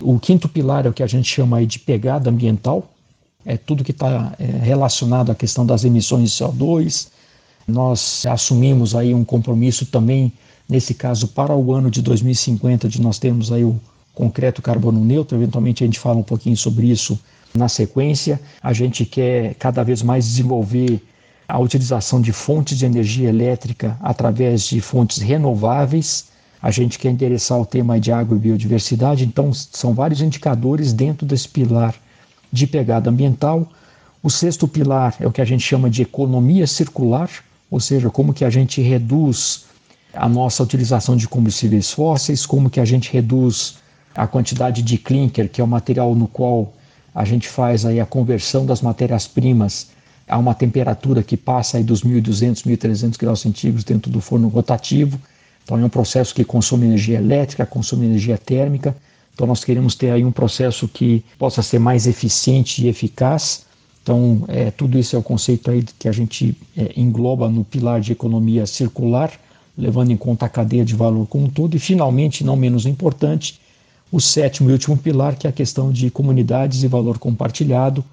O 0.00 0.18
quinto 0.18 0.48
pilar 0.48 0.86
é 0.86 0.88
o 0.88 0.92
que 0.92 1.02
a 1.02 1.06
gente 1.06 1.28
chama 1.28 1.64
de 1.66 1.78
pegada 1.78 2.30
ambiental, 2.30 2.88
é 3.46 3.56
tudo 3.56 3.84
que 3.84 3.92
está 3.92 4.34
é, 4.38 4.44
relacionado 4.44 5.30
à 5.30 5.34
questão 5.34 5.64
das 5.64 5.84
emissões 5.84 6.32
de 6.32 6.36
CO2. 6.36 7.08
Nós 7.66 8.26
assumimos 8.26 8.94
aí 8.94 9.14
um 9.14 9.24
compromisso 9.24 9.86
também, 9.86 10.32
nesse 10.68 10.92
caso, 10.92 11.28
para 11.28 11.54
o 11.54 11.72
ano 11.72 11.88
de 11.88 12.02
2050, 12.02 12.88
de 12.88 13.00
nós 13.00 13.18
termos 13.18 13.52
aí 13.52 13.64
o 13.64 13.80
concreto 14.12 14.60
carbono 14.60 15.02
neutro. 15.04 15.36
Eventualmente 15.36 15.84
a 15.84 15.86
gente 15.86 16.00
fala 16.00 16.18
um 16.18 16.24
pouquinho 16.24 16.56
sobre 16.56 16.90
isso 16.90 17.18
na 17.54 17.68
sequência. 17.68 18.40
A 18.60 18.72
gente 18.72 19.04
quer 19.04 19.54
cada 19.54 19.84
vez 19.84 20.02
mais 20.02 20.24
desenvolver 20.24 21.00
a 21.48 21.58
utilização 21.60 22.20
de 22.20 22.32
fontes 22.32 22.76
de 22.76 22.84
energia 22.84 23.28
elétrica 23.28 23.96
através 24.00 24.64
de 24.64 24.80
fontes 24.80 25.18
renováveis. 25.18 26.26
A 26.60 26.70
gente 26.70 26.98
quer 26.98 27.10
endereçar 27.10 27.60
o 27.60 27.66
tema 27.66 28.00
de 28.00 28.10
água 28.10 28.36
e 28.36 28.40
biodiversidade, 28.40 29.24
então 29.24 29.52
são 29.52 29.92
vários 29.92 30.20
indicadores 30.20 30.92
dentro 30.92 31.26
desse 31.26 31.48
pilar 31.48 31.94
de 32.52 32.66
pegada 32.66 33.10
ambiental. 33.10 33.70
O 34.22 34.30
sexto 34.30 34.66
pilar 34.66 35.14
é 35.20 35.26
o 35.26 35.32
que 35.32 35.40
a 35.40 35.44
gente 35.44 35.62
chama 35.62 35.90
de 35.90 36.02
economia 36.02 36.66
circular, 36.66 37.30
ou 37.70 37.78
seja, 37.78 38.10
como 38.10 38.32
que 38.32 38.44
a 38.44 38.50
gente 38.50 38.80
reduz 38.80 39.66
a 40.14 40.28
nossa 40.28 40.62
utilização 40.62 41.16
de 41.16 41.28
combustíveis 41.28 41.92
fósseis, 41.92 42.46
como 42.46 42.70
que 42.70 42.80
a 42.80 42.84
gente 42.84 43.12
reduz 43.12 43.76
a 44.14 44.26
quantidade 44.26 44.82
de 44.82 44.96
clinker, 44.96 45.48
que 45.48 45.60
é 45.60 45.64
o 45.64 45.68
material 45.68 46.14
no 46.14 46.26
qual 46.26 46.72
a 47.14 47.24
gente 47.24 47.48
faz 47.48 47.84
aí 47.84 48.00
a 48.00 48.06
conversão 48.06 48.64
das 48.64 48.80
matérias-primas 48.80 49.88
a 50.28 50.38
uma 50.38 50.54
temperatura 50.54 51.22
que 51.22 51.36
passa 51.36 51.76
aí 51.76 51.84
dos 51.84 52.02
1.200, 52.02 52.66
1.300 52.66 53.16
graus 53.16 53.40
centígrados 53.40 53.84
dentro 53.84 54.10
do 54.10 54.20
forno 54.20 54.48
rotativo. 54.48 55.20
Então 55.66 55.76
é 55.76 55.84
um 55.84 55.88
processo 55.88 56.32
que 56.32 56.44
consome 56.44 56.86
energia 56.86 57.18
elétrica, 57.18 57.66
consome 57.66 58.06
energia 58.06 58.38
térmica. 58.38 58.96
Então 59.34 59.48
nós 59.48 59.64
queremos 59.64 59.96
ter 59.96 60.12
aí 60.12 60.24
um 60.24 60.30
processo 60.30 60.86
que 60.86 61.24
possa 61.36 61.60
ser 61.60 61.80
mais 61.80 62.06
eficiente 62.06 62.84
e 62.84 62.88
eficaz. 62.88 63.66
Então 64.00 64.44
é, 64.46 64.70
tudo 64.70 64.96
isso 64.96 65.16
é 65.16 65.18
o 65.18 65.22
conceito 65.22 65.68
aí 65.68 65.84
que 65.98 66.08
a 66.08 66.12
gente 66.12 66.56
é, 66.76 66.92
engloba 66.96 67.48
no 67.48 67.64
pilar 67.64 68.00
de 68.00 68.12
economia 68.12 68.64
circular, 68.64 69.32
levando 69.76 70.12
em 70.12 70.16
conta 70.16 70.46
a 70.46 70.48
cadeia 70.48 70.84
de 70.84 70.94
valor 70.94 71.26
como 71.26 71.46
um 71.46 71.50
todo. 71.50 71.74
E 71.74 71.80
finalmente, 71.80 72.44
não 72.44 72.54
menos 72.54 72.86
importante, 72.86 73.60
o 74.12 74.20
sétimo 74.20 74.70
e 74.70 74.72
último 74.72 74.96
pilar, 74.96 75.34
que 75.34 75.48
é 75.48 75.50
a 75.50 75.52
questão 75.52 75.90
de 75.90 76.12
comunidades 76.12 76.84
e 76.84 76.86
valor 76.86 77.18
compartilhado, 77.18 78.04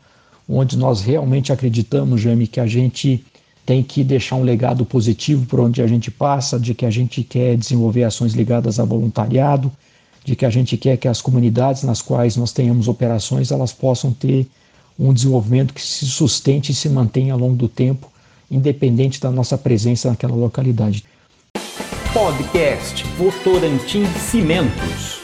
onde 0.50 0.75
nós 0.75 1.01
realmente 1.01 1.53
acreditamos, 1.53 2.19
Jaime, 2.19 2.48
que 2.48 2.60
a 2.60 2.65
gente 2.65 3.24
tem 3.65 3.82
que 3.82 4.03
deixar 4.03 4.36
um 4.36 4.43
legado 4.43 4.86
positivo 4.86 5.46
por 5.46 5.60
onde 5.60 5.82
a 5.82 5.88
gente 5.88 6.12
passa, 6.12 6.60
de 6.60 6.74
que 6.74 6.86
a 6.86 6.89
gente 6.89 7.24
quer 7.24 7.55
desenvolver 7.55 8.03
ações 8.03 8.34
ligadas 8.34 8.79
a 8.79 8.86
voluntariado, 8.86 9.72
de 10.24 10.36
que 10.36 10.46
a 10.46 10.50
gente 10.50 10.77
quer 10.77 10.98
que 10.98 11.08
as 11.08 11.22
comunidades 11.22 11.84
nas 11.84 12.01
quais 12.01 12.36
nós 12.36 12.51
tenhamos 12.51 12.88
operações 12.88 13.51
elas 13.51 13.72
possam 13.72 14.12
ter 14.12 14.48
um 14.98 15.13
desenvolvimento 15.13 15.74
que 15.74 15.82
se 15.82 16.05
sustente 16.05 16.72
e 16.72 16.75
se 16.75 16.88
mantenha 16.89 17.34
ao 17.34 17.39
longo 17.39 17.55
do 17.55 17.67
tempo, 17.67 18.12
independente 18.50 19.20
da 19.20 19.32
nossa 19.32 19.58
presença 19.58 20.10
naquela 20.10 20.36
localidade. 20.36 21.03
Podcast 22.13 23.03
Votorantim 23.17 24.05
Cimentos. 24.20 25.22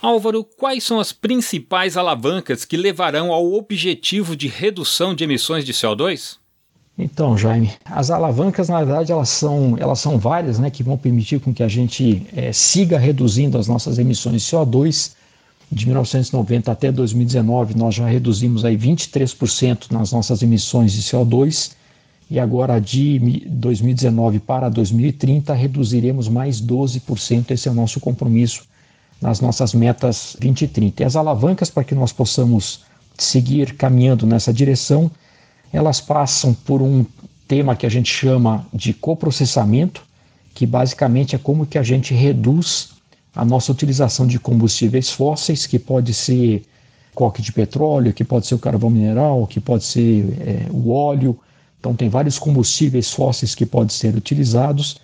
Álvaro, 0.00 0.42
quais 0.42 0.82
são 0.82 0.98
as 0.98 1.12
principais 1.12 1.96
alavancas 1.96 2.64
que 2.64 2.76
levarão 2.76 3.30
ao 3.30 3.52
objetivo 3.52 4.34
de 4.34 4.48
redução 4.48 5.14
de 5.14 5.22
emissões 5.22 5.64
de 5.64 5.72
CO2? 5.72 6.41
Então, 6.98 7.38
Jaime, 7.38 7.70
as 7.86 8.10
alavancas, 8.10 8.68
na 8.68 8.84
verdade, 8.84 9.10
elas 9.10 9.30
são, 9.30 9.76
elas 9.78 9.98
são 9.98 10.18
várias, 10.18 10.58
né, 10.58 10.70
que 10.70 10.82
vão 10.82 10.98
permitir 10.98 11.40
com 11.40 11.52
que 11.52 11.62
a 11.62 11.68
gente 11.68 12.26
é, 12.36 12.52
siga 12.52 12.98
reduzindo 12.98 13.56
as 13.56 13.66
nossas 13.66 13.98
emissões 13.98 14.42
de 14.42 14.48
CO2. 14.48 15.14
De 15.70 15.86
1990 15.86 16.70
até 16.70 16.92
2019, 16.92 17.74
nós 17.74 17.94
já 17.94 18.06
reduzimos 18.06 18.62
aí 18.62 18.76
23% 18.76 19.90
nas 19.90 20.12
nossas 20.12 20.42
emissões 20.42 20.92
de 20.92 21.00
CO2 21.00 21.72
e 22.30 22.38
agora 22.38 22.78
de 22.78 23.18
2019 23.46 24.38
para 24.40 24.68
2030 24.68 25.54
reduziremos 25.54 26.28
mais 26.28 26.60
12%. 26.60 27.50
Esse 27.50 27.68
é 27.68 27.70
o 27.70 27.74
nosso 27.74 28.00
compromisso 28.00 28.64
nas 29.18 29.40
nossas 29.40 29.72
metas 29.72 30.36
2030. 30.38 31.02
E 31.02 31.06
as 31.06 31.16
alavancas 31.16 31.70
para 31.70 31.84
que 31.84 31.94
nós 31.94 32.12
possamos 32.12 32.80
seguir 33.16 33.74
caminhando 33.74 34.26
nessa 34.26 34.52
direção 34.52 35.10
elas 35.72 36.00
passam 36.00 36.52
por 36.52 36.82
um 36.82 37.04
tema 37.48 37.74
que 37.74 37.86
a 37.86 37.88
gente 37.88 38.12
chama 38.12 38.66
de 38.72 38.92
coprocessamento, 38.92 40.04
que 40.54 40.66
basicamente 40.66 41.34
é 41.34 41.38
como 41.38 41.66
que 41.66 41.78
a 41.78 41.82
gente 41.82 42.12
reduz 42.12 42.90
a 43.34 43.44
nossa 43.44 43.72
utilização 43.72 44.26
de 44.26 44.38
combustíveis 44.38 45.10
fósseis, 45.10 45.66
que 45.66 45.78
pode 45.78 46.12
ser 46.12 46.62
coque 47.14 47.40
de 47.40 47.52
petróleo, 47.52 48.12
que 48.12 48.24
pode 48.24 48.46
ser 48.46 48.54
o 48.54 48.58
carvão 48.58 48.90
mineral, 48.90 49.46
que 49.46 49.60
pode 49.60 49.84
ser 49.84 50.24
é, 50.40 50.66
o 50.70 50.90
óleo. 50.90 51.38
Então 51.80 51.94
tem 51.94 52.08
vários 52.08 52.38
combustíveis 52.38 53.10
fósseis 53.10 53.54
que 53.54 53.64
podem 53.64 53.88
ser 53.88 54.14
utilizados 54.14 54.98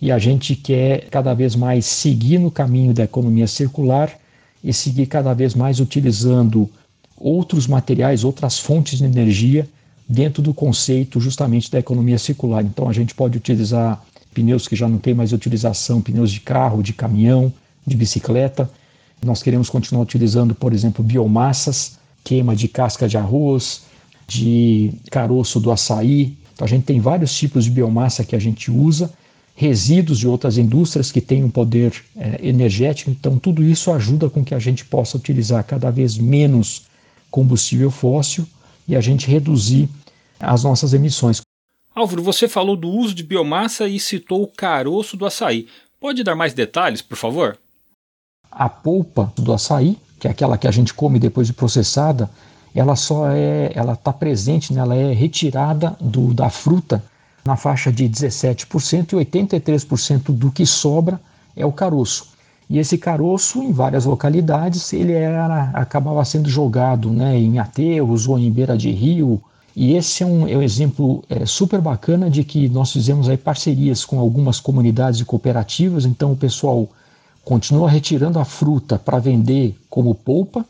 e 0.00 0.10
a 0.10 0.18
gente 0.18 0.56
quer 0.56 1.08
cada 1.10 1.34
vez 1.34 1.54
mais 1.54 1.84
seguir 1.84 2.38
no 2.38 2.50
caminho 2.50 2.92
da 2.92 3.04
economia 3.04 3.46
circular 3.46 4.12
e 4.62 4.72
seguir 4.72 5.06
cada 5.06 5.34
vez 5.34 5.54
mais 5.54 5.80
utilizando 5.80 6.70
outros 7.16 7.66
materiais, 7.66 8.24
outras 8.24 8.58
fontes 8.58 8.98
de 8.98 9.04
energia 9.04 9.68
dentro 10.12 10.42
do 10.42 10.52
conceito 10.52 11.18
justamente 11.18 11.70
da 11.70 11.78
economia 11.78 12.18
circular. 12.18 12.62
Então 12.62 12.86
a 12.86 12.92
gente 12.92 13.14
pode 13.14 13.38
utilizar 13.38 14.04
pneus 14.34 14.68
que 14.68 14.76
já 14.76 14.86
não 14.86 14.98
tem 14.98 15.14
mais 15.14 15.32
utilização, 15.32 16.02
pneus 16.02 16.30
de 16.30 16.40
carro, 16.40 16.82
de 16.82 16.92
caminhão, 16.92 17.50
de 17.86 17.96
bicicleta. 17.96 18.70
Nós 19.24 19.42
queremos 19.42 19.70
continuar 19.70 20.02
utilizando, 20.02 20.54
por 20.54 20.74
exemplo, 20.74 21.02
biomassas, 21.02 21.98
queima 22.22 22.54
de 22.54 22.68
casca 22.68 23.08
de 23.08 23.16
arroz, 23.16 23.84
de 24.28 24.92
caroço 25.10 25.58
do 25.58 25.72
açaí. 25.72 26.36
Então 26.52 26.66
a 26.66 26.68
gente 26.68 26.84
tem 26.84 27.00
vários 27.00 27.34
tipos 27.34 27.64
de 27.64 27.70
biomassa 27.70 28.22
que 28.22 28.36
a 28.36 28.38
gente 28.38 28.70
usa, 28.70 29.10
resíduos 29.56 30.18
de 30.18 30.28
outras 30.28 30.58
indústrias 30.58 31.10
que 31.10 31.22
têm 31.22 31.42
um 31.42 31.50
poder 31.50 31.94
é, 32.14 32.38
energético. 32.46 33.10
Então 33.10 33.38
tudo 33.38 33.64
isso 33.64 33.90
ajuda 33.90 34.28
com 34.28 34.44
que 34.44 34.54
a 34.54 34.58
gente 34.58 34.84
possa 34.84 35.16
utilizar 35.16 35.64
cada 35.64 35.90
vez 35.90 36.18
menos 36.18 36.82
combustível 37.30 37.90
fóssil 37.90 38.46
e 38.86 38.94
a 38.94 39.00
gente 39.00 39.26
reduzir 39.26 39.88
as 40.42 40.64
nossas 40.64 40.92
emissões. 40.92 41.40
Álvaro, 41.94 42.22
você 42.22 42.48
falou 42.48 42.76
do 42.76 42.88
uso 42.88 43.14
de 43.14 43.22
biomassa 43.22 43.86
e 43.86 44.00
citou 44.00 44.42
o 44.42 44.48
caroço 44.48 45.16
do 45.16 45.26
açaí. 45.26 45.68
Pode 46.00 46.24
dar 46.24 46.34
mais 46.34 46.52
detalhes, 46.52 47.00
por 47.00 47.16
favor? 47.16 47.58
A 48.50 48.68
polpa 48.68 49.32
do 49.36 49.52
açaí, 49.52 49.98
que 50.18 50.26
é 50.26 50.30
aquela 50.30 50.58
que 50.58 50.66
a 50.66 50.70
gente 50.70 50.92
come 50.92 51.18
depois 51.18 51.46
de 51.46 51.52
processada, 51.52 52.30
ela 52.74 52.96
só 52.96 53.30
é, 53.30 53.70
ela 53.74 53.92
está 53.92 54.12
presente, 54.12 54.72
né, 54.72 54.80
ela 54.80 54.94
é 54.94 55.12
retirada 55.12 55.96
do, 56.00 56.32
da 56.32 56.48
fruta 56.48 57.02
na 57.44 57.56
faixa 57.56 57.92
de 57.92 58.08
17% 58.08 59.12
e 59.12 59.24
83% 59.24 60.32
do 60.32 60.50
que 60.50 60.64
sobra 60.64 61.20
é 61.56 61.66
o 61.66 61.72
caroço. 61.72 62.32
E 62.70 62.78
esse 62.78 62.96
caroço, 62.96 63.62
em 63.62 63.72
várias 63.72 64.06
localidades, 64.06 64.92
ele 64.92 65.12
era, 65.12 65.70
acabava 65.74 66.24
sendo 66.24 66.48
jogado 66.48 67.10
né, 67.10 67.36
em 67.38 67.58
aterros 67.58 68.26
ou 68.26 68.38
em 68.38 68.50
beira 68.50 68.78
de 68.78 68.90
rio. 68.90 69.42
E 69.74 69.94
esse 69.94 70.22
é 70.22 70.26
um, 70.26 70.46
é 70.46 70.56
um 70.56 70.62
exemplo 70.62 71.24
é, 71.28 71.46
super 71.46 71.80
bacana 71.80 72.28
de 72.28 72.44
que 72.44 72.68
nós 72.68 72.92
fizemos 72.92 73.28
aí 73.28 73.36
parcerias 73.36 74.04
com 74.04 74.18
algumas 74.18 74.60
comunidades 74.60 75.20
e 75.20 75.24
cooperativas. 75.24 76.04
Então 76.04 76.32
o 76.32 76.36
pessoal 76.36 76.88
continua 77.44 77.88
retirando 77.88 78.38
a 78.38 78.44
fruta 78.44 78.98
para 78.98 79.18
vender 79.18 79.76
como 79.88 80.14
polpa 80.14 80.64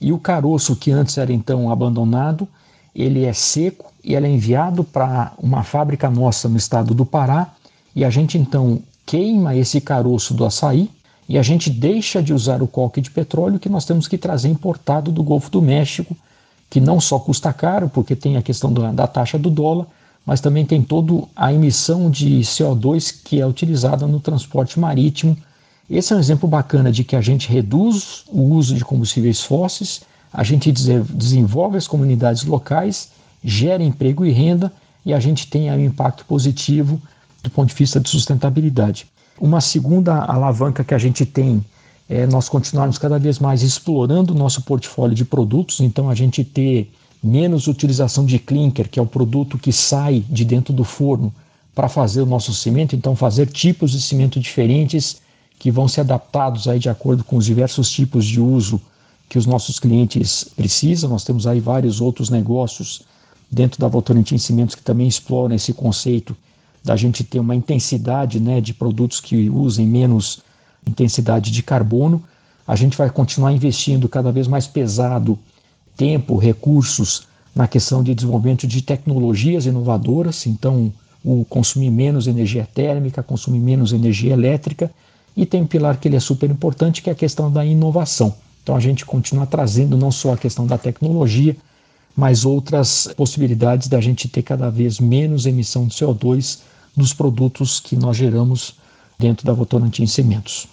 e 0.00 0.12
o 0.12 0.18
caroço 0.18 0.76
que 0.76 0.90
antes 0.90 1.18
era 1.18 1.32
então 1.32 1.70
abandonado, 1.70 2.48
ele 2.94 3.24
é 3.24 3.32
seco 3.32 3.92
e 4.02 4.14
ele 4.14 4.26
é 4.26 4.30
enviado 4.30 4.82
para 4.82 5.32
uma 5.38 5.62
fábrica 5.62 6.08
nossa 6.08 6.48
no 6.48 6.56
estado 6.56 6.94
do 6.94 7.04
Pará 7.04 7.52
e 7.94 8.04
a 8.04 8.10
gente 8.10 8.38
então 8.38 8.80
queima 9.04 9.56
esse 9.56 9.80
caroço 9.80 10.34
do 10.34 10.44
açaí 10.44 10.90
e 11.28 11.36
a 11.36 11.42
gente 11.42 11.68
deixa 11.68 12.22
de 12.22 12.32
usar 12.32 12.62
o 12.62 12.66
coque 12.66 13.00
de 13.00 13.10
petróleo 13.10 13.58
que 13.58 13.68
nós 13.68 13.84
temos 13.84 14.08
que 14.08 14.16
trazer 14.16 14.48
importado 14.48 15.12
do 15.12 15.22
Golfo 15.22 15.50
do 15.50 15.60
México, 15.60 16.16
que 16.70 16.80
não 16.80 17.00
só 17.00 17.18
custa 17.18 17.52
caro, 17.52 17.88
porque 17.88 18.14
tem 18.14 18.36
a 18.36 18.42
questão 18.42 18.72
da, 18.72 18.92
da 18.92 19.06
taxa 19.06 19.38
do 19.38 19.50
dólar, 19.50 19.86
mas 20.24 20.40
também 20.40 20.66
tem 20.66 20.82
toda 20.82 21.26
a 21.34 21.52
emissão 21.52 22.10
de 22.10 22.40
CO2 22.40 23.22
que 23.24 23.40
é 23.40 23.46
utilizada 23.46 24.06
no 24.06 24.20
transporte 24.20 24.78
marítimo. 24.78 25.36
Esse 25.88 26.12
é 26.12 26.16
um 26.16 26.18
exemplo 26.18 26.46
bacana 26.46 26.92
de 26.92 27.02
que 27.02 27.16
a 27.16 27.20
gente 27.20 27.50
reduz 27.50 28.24
o 28.28 28.42
uso 28.42 28.74
de 28.74 28.84
combustíveis 28.84 29.42
fósseis, 29.42 30.02
a 30.30 30.44
gente 30.44 30.70
desenvolve 30.70 31.78
as 31.78 31.88
comunidades 31.88 32.44
locais, 32.44 33.10
gera 33.42 33.82
emprego 33.82 34.26
e 34.26 34.30
renda 34.30 34.70
e 35.06 35.14
a 35.14 35.20
gente 35.20 35.46
tem 35.46 35.70
um 35.70 35.80
impacto 35.80 36.26
positivo 36.26 37.00
do 37.42 37.48
ponto 37.48 37.70
de 37.70 37.74
vista 37.74 37.98
de 37.98 38.10
sustentabilidade. 38.10 39.06
Uma 39.40 39.60
segunda 39.60 40.24
alavanca 40.24 40.84
que 40.84 40.92
a 40.92 40.98
gente 40.98 41.24
tem 41.24 41.64
é 42.08 42.26
nós 42.26 42.48
continuarmos 42.48 42.96
cada 42.96 43.18
vez 43.18 43.38
mais 43.38 43.62
explorando 43.62 44.32
o 44.32 44.36
nosso 44.36 44.62
portfólio 44.62 45.14
de 45.14 45.24
produtos, 45.24 45.80
então 45.80 46.08
a 46.08 46.14
gente 46.14 46.42
ter 46.42 46.90
menos 47.22 47.66
utilização 47.66 48.24
de 48.24 48.38
clinker, 48.38 48.88
que 48.88 48.98
é 48.98 49.02
o 49.02 49.06
produto 49.06 49.58
que 49.58 49.72
sai 49.72 50.24
de 50.28 50.44
dentro 50.44 50.72
do 50.72 50.84
forno 50.84 51.32
para 51.74 51.88
fazer 51.88 52.22
o 52.22 52.26
nosso 52.26 52.54
cimento, 52.54 52.96
então 52.96 53.14
fazer 53.14 53.46
tipos 53.46 53.90
de 53.90 54.00
cimento 54.00 54.40
diferentes 54.40 55.20
que 55.58 55.70
vão 55.70 55.88
ser 55.88 56.00
adaptados 56.00 56.66
aí 56.66 56.78
de 56.78 56.88
acordo 56.88 57.24
com 57.24 57.36
os 57.36 57.44
diversos 57.44 57.90
tipos 57.90 58.24
de 58.24 58.40
uso 58.40 58.80
que 59.28 59.38
os 59.38 59.44
nossos 59.44 59.78
clientes 59.78 60.44
precisam. 60.56 61.10
Nós 61.10 61.24
temos 61.24 61.46
aí 61.46 61.60
vários 61.60 62.00
outros 62.00 62.30
negócios 62.30 63.02
dentro 63.50 63.80
da 63.80 63.88
Votorantim 63.88 64.38
Cimentos 64.38 64.74
que 64.74 64.82
também 64.82 65.06
exploram 65.06 65.54
esse 65.54 65.72
conceito 65.72 66.36
da 66.82 66.96
gente 66.96 67.24
ter 67.24 67.40
uma 67.40 67.54
intensidade 67.54 68.40
né, 68.40 68.60
de 68.60 68.72
produtos 68.72 69.20
que 69.20 69.50
usem 69.50 69.86
menos 69.86 70.40
intensidade 70.86 71.50
de 71.50 71.62
carbono. 71.62 72.22
A 72.66 72.76
gente 72.76 72.96
vai 72.96 73.10
continuar 73.10 73.52
investindo 73.52 74.08
cada 74.08 74.30
vez 74.30 74.46
mais 74.46 74.66
pesado 74.66 75.38
tempo, 75.96 76.36
recursos 76.36 77.26
na 77.54 77.66
questão 77.66 78.02
de 78.02 78.14
desenvolvimento 78.14 78.66
de 78.66 78.82
tecnologias 78.82 79.66
inovadoras, 79.66 80.46
então 80.46 80.92
o 81.24 81.44
consumir 81.44 81.90
menos 81.90 82.26
energia 82.26 82.68
térmica, 82.72 83.22
consumir 83.22 83.58
menos 83.58 83.92
energia 83.92 84.32
elétrica, 84.32 84.90
e 85.36 85.44
tem 85.44 85.62
um 85.62 85.66
pilar 85.66 85.98
que 85.98 86.08
ele 86.08 86.16
é 86.16 86.20
super 86.20 86.50
importante, 86.50 87.02
que 87.02 87.10
é 87.10 87.12
a 87.12 87.16
questão 87.16 87.50
da 87.50 87.64
inovação. 87.64 88.34
Então 88.62 88.76
a 88.76 88.80
gente 88.80 89.04
continua 89.04 89.46
trazendo 89.46 89.96
não 89.96 90.10
só 90.10 90.34
a 90.34 90.36
questão 90.36 90.66
da 90.66 90.76
tecnologia, 90.76 91.56
mas 92.16 92.44
outras 92.44 93.08
possibilidades 93.16 93.88
da 93.88 94.00
gente 94.00 94.28
ter 94.28 94.42
cada 94.42 94.70
vez 94.70 94.98
menos 94.98 95.46
emissão 95.46 95.86
de 95.86 95.94
CO2 95.94 96.58
nos 96.96 97.14
produtos 97.14 97.78
que 97.78 97.94
nós 97.96 98.16
geramos 98.16 98.74
dentro 99.18 99.44
da 99.44 99.52
Votorantim 99.52 100.06
Cimentos. 100.06 100.68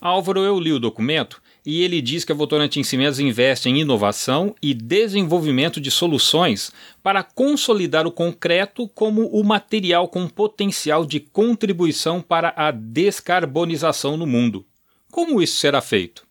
Álvaro, 0.00 0.40
eu 0.40 0.60
li 0.60 0.70
o 0.70 0.78
documento 0.78 1.40
e 1.64 1.82
ele 1.82 2.02
diz 2.02 2.24
que 2.24 2.32
a 2.32 2.34
Votorantim 2.34 2.82
Cimentos 2.82 3.18
investe 3.18 3.70
em 3.70 3.80
inovação 3.80 4.54
e 4.60 4.74
desenvolvimento 4.74 5.80
de 5.80 5.90
soluções 5.90 6.70
para 7.02 7.22
consolidar 7.22 8.06
o 8.06 8.12
concreto 8.12 8.86
como 8.88 9.26
o 9.28 9.42
material 9.42 10.06
com 10.08 10.28
potencial 10.28 11.06
de 11.06 11.20
contribuição 11.20 12.20
para 12.20 12.52
a 12.54 12.70
descarbonização 12.70 14.18
no 14.18 14.26
mundo. 14.26 14.66
Como 15.10 15.40
isso 15.40 15.56
será 15.56 15.80
feito? 15.80 16.26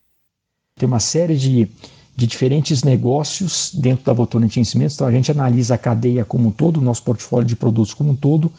Tem 0.75 0.87
uma 0.87 0.99
série 0.99 1.35
de, 1.35 1.67
de 2.15 2.27
diferentes 2.27 2.83
negócios 2.83 3.71
dentro 3.73 4.05
da 4.05 4.13
Votorantim 4.13 4.63
Cimentos, 4.63 4.95
então 4.95 5.07
a 5.07 5.11
gente 5.11 5.31
analisa 5.31 5.73
a 5.73 5.79
cadeia 5.79 6.23
como 6.23 6.49
um 6.49 6.51
todo, 6.51 6.77
o 6.77 6.81
nosso 6.81 7.01
portfólio 7.01 7.47
de 7.47 7.55
produtos 7.55 7.93
como 7.95 8.11
um 8.11 8.15
todo, 8.15 8.51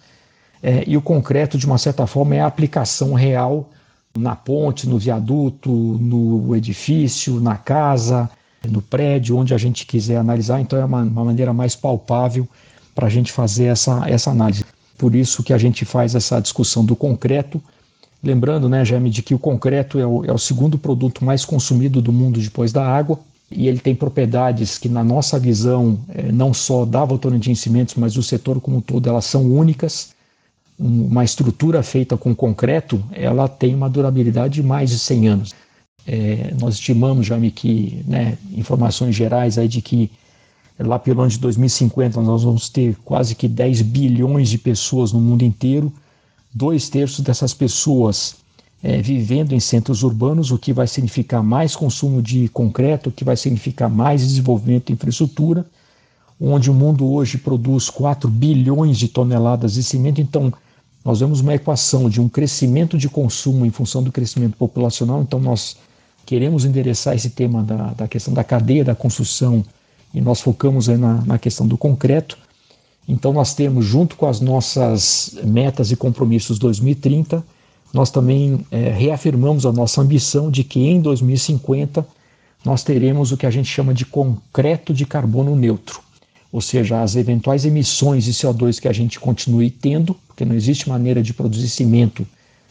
é, 0.64 0.82
e 0.86 0.96
o 0.96 1.02
concreto, 1.02 1.58
de 1.58 1.66
uma 1.66 1.76
certa 1.76 2.06
forma, 2.06 2.34
é 2.34 2.40
a 2.40 2.46
aplicação 2.46 3.12
real 3.12 3.68
na 4.16 4.34
ponte, 4.34 4.88
no 4.88 4.98
viaduto, 4.98 5.70
no 5.70 6.56
edifício, 6.56 7.38
na 7.38 7.58
casa, 7.58 8.30
no 8.66 8.80
prédio, 8.80 9.36
onde 9.36 9.52
a 9.52 9.58
gente 9.58 9.84
quiser 9.84 10.16
analisar. 10.16 10.62
Então 10.62 10.78
é 10.78 10.84
uma, 10.86 11.02
uma 11.02 11.22
maneira 11.22 11.52
mais 11.52 11.76
palpável 11.76 12.48
para 12.94 13.08
a 13.08 13.10
gente 13.10 13.30
fazer 13.30 13.64
essa, 13.64 14.08
essa 14.08 14.30
análise. 14.30 14.64
Por 14.96 15.14
isso 15.14 15.42
que 15.42 15.52
a 15.52 15.58
gente 15.58 15.84
faz 15.84 16.14
essa 16.14 16.40
discussão 16.40 16.82
do 16.82 16.96
concreto. 16.96 17.60
Lembrando, 18.22 18.66
né, 18.66 18.86
Jaime, 18.86 19.10
de 19.10 19.22
que 19.22 19.34
o 19.34 19.38
concreto 19.38 19.98
é 19.98 20.06
o, 20.06 20.24
é 20.24 20.32
o 20.32 20.38
segundo 20.38 20.78
produto 20.78 21.22
mais 21.22 21.44
consumido 21.44 22.00
do 22.00 22.10
mundo 22.10 22.40
depois 22.40 22.72
da 22.72 22.86
água 22.86 23.18
e 23.50 23.68
ele 23.68 23.80
tem 23.80 23.94
propriedades 23.94 24.78
que, 24.78 24.88
na 24.88 25.04
nossa 25.04 25.38
visão, 25.38 25.98
é, 26.08 26.32
não 26.32 26.54
só 26.54 26.86
da 26.86 27.04
Votorantim 27.04 27.54
Cimentos, 27.54 27.96
mas 27.96 28.14
do 28.14 28.22
setor 28.22 28.62
como 28.62 28.78
um 28.78 28.80
todo, 28.80 29.06
elas 29.06 29.26
são 29.26 29.44
únicas 29.44 30.13
uma 30.78 31.24
estrutura 31.24 31.82
feita 31.82 32.16
com 32.16 32.34
concreto, 32.34 33.02
ela 33.12 33.48
tem 33.48 33.74
uma 33.74 33.88
durabilidade 33.88 34.54
de 34.54 34.62
mais 34.62 34.90
de 34.90 34.98
100 34.98 35.28
anos. 35.28 35.54
É, 36.06 36.52
nós 36.60 36.74
estimamos, 36.74 37.26
Jaime, 37.26 37.50
que 37.50 38.04
né, 38.06 38.36
informações 38.52 39.14
gerais 39.14 39.56
aí 39.56 39.68
de 39.68 39.80
que 39.80 40.10
lá 40.78 40.98
pelo 40.98 41.20
ano 41.22 41.30
de 41.30 41.38
2050 41.38 42.20
nós 42.20 42.42
vamos 42.42 42.68
ter 42.68 42.96
quase 43.04 43.34
que 43.34 43.48
10 43.48 43.82
bilhões 43.82 44.48
de 44.48 44.58
pessoas 44.58 45.12
no 45.12 45.20
mundo 45.20 45.42
inteiro, 45.42 45.92
dois 46.52 46.88
terços 46.88 47.20
dessas 47.20 47.54
pessoas 47.54 48.36
é, 48.82 49.00
vivendo 49.00 49.54
em 49.54 49.60
centros 49.60 50.02
urbanos, 50.02 50.50
o 50.50 50.58
que 50.58 50.72
vai 50.72 50.86
significar 50.86 51.42
mais 51.42 51.74
consumo 51.74 52.20
de 52.20 52.48
concreto, 52.48 53.08
o 53.08 53.12
que 53.12 53.24
vai 53.24 53.36
significar 53.36 53.88
mais 53.88 54.20
desenvolvimento 54.20 54.88
de 54.88 54.92
infraestrutura, 54.92 55.64
onde 56.38 56.70
o 56.70 56.74
mundo 56.74 57.10
hoje 57.10 57.38
produz 57.38 57.88
4 57.88 58.28
bilhões 58.28 58.98
de 58.98 59.08
toneladas 59.08 59.74
de 59.74 59.82
cimento, 59.82 60.20
então 60.20 60.52
nós 61.04 61.20
vemos 61.20 61.40
uma 61.40 61.54
equação 61.54 62.08
de 62.08 62.20
um 62.20 62.28
crescimento 62.28 62.96
de 62.96 63.08
consumo 63.10 63.66
em 63.66 63.70
função 63.70 64.02
do 64.02 64.10
crescimento 64.10 64.56
populacional, 64.56 65.20
então 65.20 65.38
nós 65.38 65.76
queremos 66.24 66.64
endereçar 66.64 67.14
esse 67.14 67.28
tema 67.30 67.62
da, 67.62 67.92
da 67.92 68.08
questão 68.08 68.32
da 68.32 68.42
cadeia 68.42 68.82
da 68.82 68.94
construção 68.94 69.62
e 70.14 70.20
nós 70.20 70.40
focamos 70.40 70.88
na, 70.88 71.20
na 71.26 71.38
questão 71.38 71.66
do 71.66 71.76
concreto. 71.76 72.38
Então 73.06 73.34
nós 73.34 73.52
temos, 73.52 73.84
junto 73.84 74.16
com 74.16 74.26
as 74.26 74.40
nossas 74.40 75.36
metas 75.44 75.90
e 75.90 75.96
compromissos 75.96 76.58
2030, 76.58 77.44
nós 77.92 78.10
também 78.10 78.64
é, 78.70 78.88
reafirmamos 78.88 79.66
a 79.66 79.72
nossa 79.72 80.00
ambição 80.00 80.50
de 80.50 80.64
que 80.64 80.80
em 80.80 81.02
2050 81.02 82.06
nós 82.64 82.82
teremos 82.82 83.30
o 83.30 83.36
que 83.36 83.44
a 83.44 83.50
gente 83.50 83.68
chama 83.68 83.92
de 83.92 84.06
concreto 84.06 84.94
de 84.94 85.04
carbono 85.04 85.54
neutro 85.54 86.03
ou 86.54 86.60
seja, 86.60 87.02
as 87.02 87.16
eventuais 87.16 87.64
emissões 87.64 88.22
de 88.22 88.32
CO2 88.32 88.80
que 88.80 88.86
a 88.86 88.92
gente 88.92 89.18
continue 89.18 89.68
tendo, 89.72 90.14
porque 90.28 90.44
não 90.44 90.54
existe 90.54 90.88
maneira 90.88 91.20
de 91.20 91.34
produzir 91.34 91.68
cimento 91.68 92.24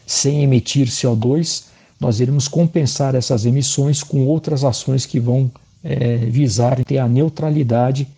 sem 0.06 0.42
emitir 0.42 0.86
CO2, 0.86 1.64
nós 2.00 2.18
iremos 2.18 2.48
compensar 2.48 3.14
essas 3.14 3.44
emissões 3.44 4.02
com 4.02 4.26
outras 4.26 4.64
ações 4.64 5.04
que 5.04 5.20
vão 5.20 5.52
é, 5.82 6.16
visar 6.16 6.82
ter 6.82 6.96
a 6.96 7.06
neutralidade, 7.06 8.08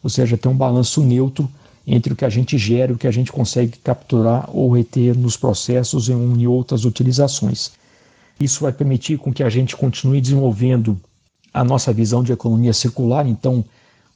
ou 0.00 0.08
seja, 0.08 0.36
ter 0.36 0.46
um 0.46 0.56
balanço 0.56 1.02
neutro 1.02 1.50
entre 1.84 2.12
o 2.12 2.16
que 2.16 2.24
a 2.24 2.30
gente 2.30 2.56
gera 2.56 2.92
e 2.92 2.94
o 2.94 2.98
que 2.98 3.08
a 3.08 3.12
gente 3.12 3.32
consegue 3.32 3.78
capturar 3.78 4.48
ou 4.52 4.70
reter 4.70 5.18
nos 5.18 5.36
processos 5.36 6.08
em 6.08 6.46
outras 6.46 6.84
utilizações. 6.84 7.72
Isso 8.38 8.60
vai 8.60 8.72
permitir 8.72 9.18
com 9.18 9.32
que 9.32 9.42
a 9.42 9.50
gente 9.50 9.74
continue 9.74 10.20
desenvolvendo 10.20 10.96
a 11.52 11.64
nossa 11.64 11.92
visão 11.92 12.22
de 12.22 12.30
economia 12.30 12.72
circular, 12.72 13.26
então 13.26 13.64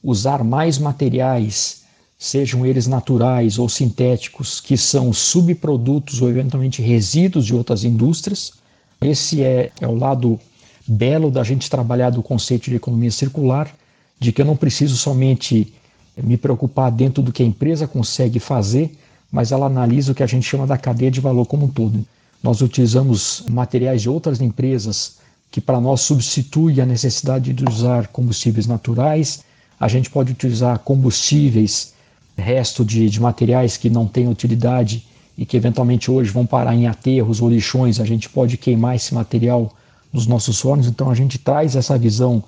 usar 0.03 0.43
mais 0.43 0.77
materiais, 0.77 1.83
sejam 2.17 2.65
eles 2.65 2.87
naturais 2.87 3.57
ou 3.57 3.67
sintéticos, 3.67 4.59
que 4.59 4.77
são 4.77 5.11
subprodutos 5.11 6.21
ou 6.21 6.29
eventualmente 6.29 6.81
resíduos 6.81 7.45
de 7.45 7.55
outras 7.55 7.83
indústrias. 7.83 8.53
Esse 9.01 9.43
é, 9.43 9.71
é 9.79 9.87
o 9.87 9.95
lado 9.95 10.39
belo 10.87 11.31
da 11.31 11.43
gente 11.43 11.69
trabalhar 11.69 12.09
do 12.09 12.21
conceito 12.21 12.69
de 12.69 12.75
economia 12.75 13.11
circular, 13.11 13.73
de 14.19 14.31
que 14.31 14.41
eu 14.41 14.45
não 14.45 14.55
preciso 14.55 14.97
somente 14.97 15.73
me 16.15 16.37
preocupar 16.37 16.91
dentro 16.91 17.23
do 17.23 17.31
que 17.31 17.41
a 17.41 17.45
empresa 17.45 17.87
consegue 17.87 18.39
fazer, 18.39 18.91
mas 19.31 19.51
ela 19.51 19.65
analisa 19.65 20.11
o 20.11 20.15
que 20.15 20.23
a 20.23 20.27
gente 20.27 20.45
chama 20.45 20.67
da 20.67 20.77
cadeia 20.77 21.09
de 21.09 21.21
valor 21.21 21.45
como 21.45 21.65
um 21.65 21.69
todo. 21.69 22.05
Nós 22.43 22.61
utilizamos 22.61 23.43
materiais 23.49 24.01
de 24.01 24.09
outras 24.09 24.41
empresas 24.41 25.17
que 25.49 25.61
para 25.61 25.79
nós 25.79 26.01
substituem 26.01 26.81
a 26.81 26.85
necessidade 26.85 27.53
de 27.53 27.65
usar 27.67 28.07
combustíveis 28.07 28.67
naturais, 28.67 29.43
a 29.81 29.87
gente 29.87 30.11
pode 30.11 30.31
utilizar 30.31 30.77
combustíveis, 30.77 31.95
resto 32.37 32.85
de, 32.85 33.09
de 33.09 33.19
materiais 33.19 33.77
que 33.77 33.89
não 33.89 34.05
têm 34.07 34.27
utilidade 34.27 35.03
e 35.35 35.43
que 35.43 35.57
eventualmente 35.57 36.11
hoje 36.11 36.29
vão 36.29 36.45
parar 36.45 36.75
em 36.75 36.85
aterros 36.85 37.41
ou 37.41 37.49
lixões, 37.49 37.99
a 37.99 38.05
gente 38.05 38.29
pode 38.29 38.57
queimar 38.57 38.95
esse 38.95 39.11
material 39.11 39.73
nos 40.13 40.27
nossos 40.27 40.59
fornos. 40.59 40.85
Então 40.85 41.09
a 41.09 41.15
gente 41.15 41.39
traz 41.39 41.75
essa 41.75 41.97
visão 41.97 42.43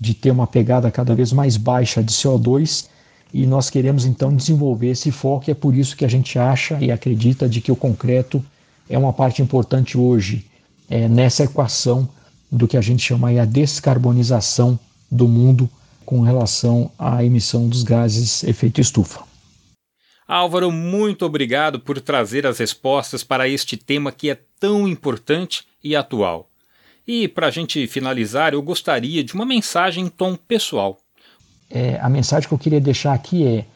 de 0.00 0.14
ter 0.14 0.30
uma 0.30 0.46
pegada 0.46 0.88
cada 0.88 1.16
vez 1.16 1.32
mais 1.32 1.56
baixa 1.56 2.00
de 2.00 2.12
CO2 2.12 2.86
e 3.34 3.44
nós 3.44 3.68
queremos 3.68 4.06
então 4.06 4.34
desenvolver 4.34 4.90
esse 4.90 5.10
foco 5.10 5.46
e 5.48 5.50
é 5.50 5.54
por 5.54 5.74
isso 5.74 5.96
que 5.96 6.04
a 6.04 6.08
gente 6.08 6.38
acha 6.38 6.78
e 6.80 6.92
acredita 6.92 7.48
de 7.48 7.60
que 7.60 7.72
o 7.72 7.76
concreto 7.76 8.40
é 8.88 8.96
uma 8.96 9.12
parte 9.12 9.42
importante 9.42 9.98
hoje 9.98 10.46
é, 10.88 11.08
nessa 11.08 11.42
equação 11.42 12.08
do 12.52 12.68
que 12.68 12.76
a 12.76 12.80
gente 12.80 13.02
chama 13.02 13.28
aí 13.28 13.40
a 13.40 13.44
descarbonização 13.44 14.78
do 15.10 15.26
mundo 15.26 15.68
com 16.08 16.22
relação 16.22 16.90
à 16.98 17.22
emissão 17.22 17.68
dos 17.68 17.82
gases 17.82 18.42
efeito 18.42 18.80
estufa. 18.80 19.24
Álvaro, 20.26 20.72
muito 20.72 21.26
obrigado 21.26 21.78
por 21.78 22.00
trazer 22.00 22.46
as 22.46 22.56
respostas 22.56 23.22
para 23.22 23.46
este 23.46 23.76
tema 23.76 24.10
que 24.10 24.30
é 24.30 24.38
tão 24.58 24.88
importante 24.88 25.66
e 25.84 25.94
atual. 25.94 26.48
E 27.06 27.28
para 27.28 27.48
a 27.48 27.50
gente 27.50 27.86
finalizar, 27.86 28.54
eu 28.54 28.62
gostaria 28.62 29.22
de 29.22 29.34
uma 29.34 29.44
mensagem 29.44 30.06
em 30.06 30.08
tom 30.08 30.34
pessoal. 30.34 30.96
É, 31.68 32.00
a 32.00 32.08
mensagem 32.08 32.48
que 32.48 32.54
eu 32.54 32.58
queria 32.58 32.80
deixar 32.80 33.12
aqui 33.12 33.46
é: 33.46 33.66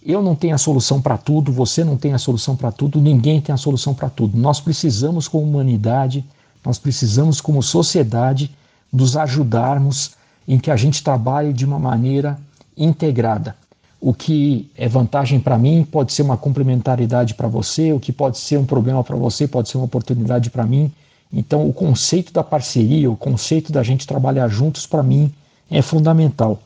eu 0.00 0.22
não 0.22 0.36
tenho 0.36 0.54
a 0.54 0.58
solução 0.58 1.02
para 1.02 1.18
tudo, 1.18 1.52
você 1.52 1.82
não 1.82 1.96
tem 1.96 2.12
a 2.12 2.18
solução 2.18 2.54
para 2.54 2.70
tudo, 2.70 3.00
ninguém 3.00 3.40
tem 3.40 3.52
a 3.52 3.58
solução 3.58 3.92
para 3.92 4.08
tudo. 4.08 4.38
Nós 4.38 4.60
precisamos, 4.60 5.26
como 5.26 5.42
humanidade, 5.42 6.24
nós 6.64 6.78
precisamos, 6.78 7.40
como 7.40 7.60
sociedade, 7.64 8.48
nos 8.92 9.16
ajudarmos 9.16 10.19
em 10.46 10.58
que 10.58 10.70
a 10.70 10.76
gente 10.76 11.02
trabalhe 11.02 11.52
de 11.52 11.64
uma 11.64 11.78
maneira 11.78 12.38
integrada. 12.76 13.56
O 14.00 14.14
que 14.14 14.70
é 14.76 14.88
vantagem 14.88 15.38
para 15.38 15.58
mim 15.58 15.84
pode 15.84 16.12
ser 16.12 16.22
uma 16.22 16.36
complementaridade 16.36 17.34
para 17.34 17.46
você, 17.46 17.92
o 17.92 18.00
que 18.00 18.12
pode 18.12 18.38
ser 18.38 18.58
um 18.58 18.64
problema 18.64 19.04
para 19.04 19.16
você 19.16 19.46
pode 19.46 19.68
ser 19.68 19.76
uma 19.76 19.84
oportunidade 19.84 20.48
para 20.48 20.64
mim. 20.64 20.90
Então, 21.32 21.68
o 21.68 21.72
conceito 21.72 22.32
da 22.32 22.42
parceria, 22.42 23.10
o 23.10 23.16
conceito 23.16 23.70
da 23.70 23.82
gente 23.82 24.06
trabalhar 24.06 24.48
juntos, 24.48 24.86
para 24.86 25.02
mim, 25.02 25.32
é 25.70 25.82
fundamental. 25.82 26.58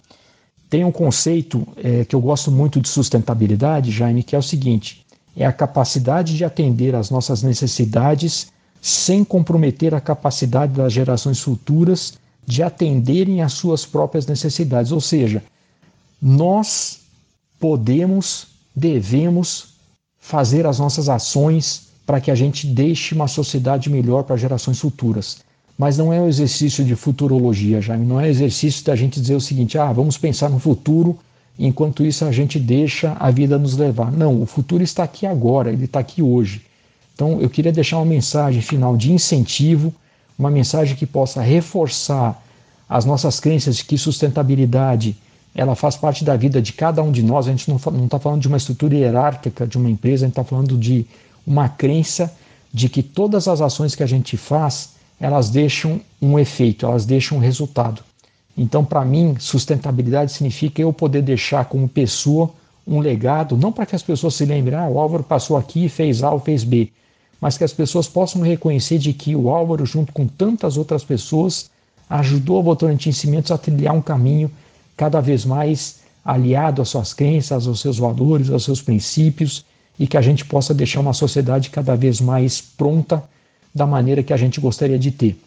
Tem 0.71 0.85
um 0.85 0.93
conceito 0.93 1.67
é, 1.77 2.05
que 2.05 2.17
eu 2.17 2.21
gosto 2.21 2.51
muito 2.51 2.81
de 2.81 2.89
sustentabilidade, 2.89 3.91
Jaime, 3.91 4.23
que 4.23 4.35
é 4.35 4.39
o 4.39 4.43
seguinte: 4.43 5.05
é 5.37 5.45
a 5.45 5.53
capacidade 5.53 6.37
de 6.37 6.45
atender 6.45 6.95
às 6.95 7.11
nossas 7.11 7.43
necessidades 7.43 8.53
sem 8.81 9.25
comprometer 9.25 9.95
a 9.95 10.01
capacidade 10.01 10.73
das 10.73 10.93
gerações 10.93 11.41
futuras 11.41 12.15
de 12.47 12.63
atenderem 12.63 13.43
às 13.43 13.53
suas 13.55 13.85
próprias 13.87 14.27
necessidades. 14.27 14.93
Ou 14.93 15.01
seja, 15.01 15.43
nós 16.21 17.01
podemos, 17.59 18.47
devemos 18.75 19.75
fazer 20.19 20.67
as 20.67 20.79
nossas 20.79 21.09
ações 21.09 21.89
para 22.07 22.21
que 22.21 22.31
a 22.31 22.35
gente 22.35 22.67
deixe 22.67 23.15
uma 23.15 23.29
sociedade 23.29 23.91
melhor 23.91 24.25
para 24.25 24.37
gerações 24.37 24.79
futuras. 24.79 25.39
Mas 25.77 25.99
não 25.99 26.13
é 26.13 26.21
um 26.21 26.29
exercício 26.29 26.85
de 26.85 26.95
futurologia, 26.95 27.81
Jaime, 27.81 28.07
não 28.07 28.21
é 28.21 28.29
exercício 28.29 28.85
da 28.85 28.95
gente 28.95 29.21
dizer 29.21 29.35
o 29.35 29.41
seguinte: 29.41 29.77
ah, 29.77 29.93
vamos 29.93 30.17
pensar 30.17 30.49
no 30.49 30.59
futuro, 30.59 31.19
enquanto 31.59 32.05
isso 32.05 32.25
a 32.25 32.31
gente 32.31 32.59
deixa 32.61 33.17
a 33.19 33.31
vida 33.31 33.59
nos 33.59 33.77
levar. 33.77 34.13
Não, 34.13 34.41
o 34.41 34.47
futuro 34.47 34.83
está 34.83 35.03
aqui 35.03 35.27
agora, 35.27 35.73
ele 35.73 35.87
está 35.87 35.99
aqui 35.99 36.23
hoje. 36.23 36.63
Então 37.15 37.41
eu 37.41 37.51
queria 37.51 37.73
deixar 37.73 37.99
uma 37.99 38.07
mensagem 38.07 38.63
final 38.63 38.97
de 38.97 39.13
incentivo, 39.13 39.93
uma 40.39 40.51
mensagem 40.51 40.97
que 40.97 41.07
possa 41.07 41.41
reforçar 41.41 42.43
as 42.89 43.05
nossas 43.05 43.41
crenças 43.41 43.77
de 43.77 43.85
que 43.85 43.97
sustentabilidade 43.97 45.17
ela 45.55 45.75
faz 45.77 45.97
parte 45.97 46.25
da 46.25 46.37
vida 46.37 46.61
de 46.61 46.73
cada 46.73 47.03
um 47.03 47.13
de 47.13 47.23
nós. 47.23 47.47
A 47.47 47.51
gente 47.51 47.69
não 47.69 47.77
está 47.77 48.19
falando 48.19 48.41
de 48.41 48.49
uma 48.49 48.57
estrutura 48.57 48.97
hierárquica 48.97 49.67
de 49.67 49.79
uma 49.79 49.89
empresa, 49.89 50.25
a 50.25 50.27
gente 50.27 50.33
está 50.33 50.45
falando 50.45 50.77
de 50.77 51.07
uma 51.47 51.69
crença 51.69 52.33
de 52.73 52.89
que 52.89 53.03
todas 53.03 53.47
as 53.47 53.61
ações 53.61 53.95
que 53.95 54.03
a 54.03 54.07
gente 54.07 54.37
faz, 54.37 54.95
elas 55.21 55.49
deixam 55.49 56.01
um 56.21 56.39
efeito, 56.39 56.85
elas 56.85 57.07
deixam 57.07 57.39
um 57.39 57.41
resultado. 57.41 58.03
Então, 58.57 58.85
para 58.85 59.05
mim, 59.05 59.37
sustentabilidade 59.39 60.33
significa 60.33 60.83
eu 60.83 60.93
poder 60.93 61.23
deixar 61.23 61.65
como 61.67 61.89
pessoa 61.89 62.51
um 62.87 62.99
legado, 62.99 63.57
não 63.57 63.73
para 63.73 63.87
que 63.87 63.95
as 63.95 64.03
pessoas 64.03 64.35
se 64.35 64.45
lembrem, 64.45 64.77
ah, 64.77 64.89
o 64.89 64.99
Álvaro 64.99 65.23
passou 65.23 65.57
aqui 65.57 65.87
e 65.87 65.89
fez 65.89 66.23
A 66.23 66.31
ou 66.31 66.41
fez 66.41 66.65
B, 66.65 66.91
mas 67.45 67.59
que 67.59 67.65
as 67.65 67.75
pessoas 67.75 68.09
possam 68.09 68.41
reconhecer 68.41 68.97
de 68.97 69.13
que 69.13 69.37
o 69.37 69.51
Álvaro, 69.51 69.85
junto 69.85 70.15
com 70.15 70.27
tantas 70.27 70.79
outras 70.79 71.05
pessoas, 71.05 71.69
ajudou 72.09 72.59
a 72.59 72.63
Votorantim 72.63 73.13
Cimentos 73.13 73.51
a 73.51 73.59
trilhar 73.59 73.95
um 73.95 74.01
caminho 74.01 74.51
cada 74.97 75.21
vez 75.21 75.45
mais 75.45 75.97
aliado 76.25 76.81
às 76.81 76.89
suas 76.89 77.13
crenças, 77.13 77.67
aos 77.67 77.83
seus 77.83 77.99
valores, 77.99 78.49
aos 78.49 78.65
seus 78.65 78.81
princípios 78.81 79.63
e 79.99 80.07
que 80.07 80.17
a 80.17 80.23
gente 80.23 80.43
possa 80.43 80.73
deixar 80.73 81.01
uma 81.01 81.13
sociedade 81.13 81.69
cada 81.69 81.95
vez 81.95 82.19
mais 82.19 82.63
pronta 82.63 83.23
da 83.75 83.87
maneira 83.87 84.23
que 84.23 84.33
a 84.33 84.39
gente 84.39 84.59
gostaria 84.59 84.99
de 84.99 85.11
ter. 85.11 85.39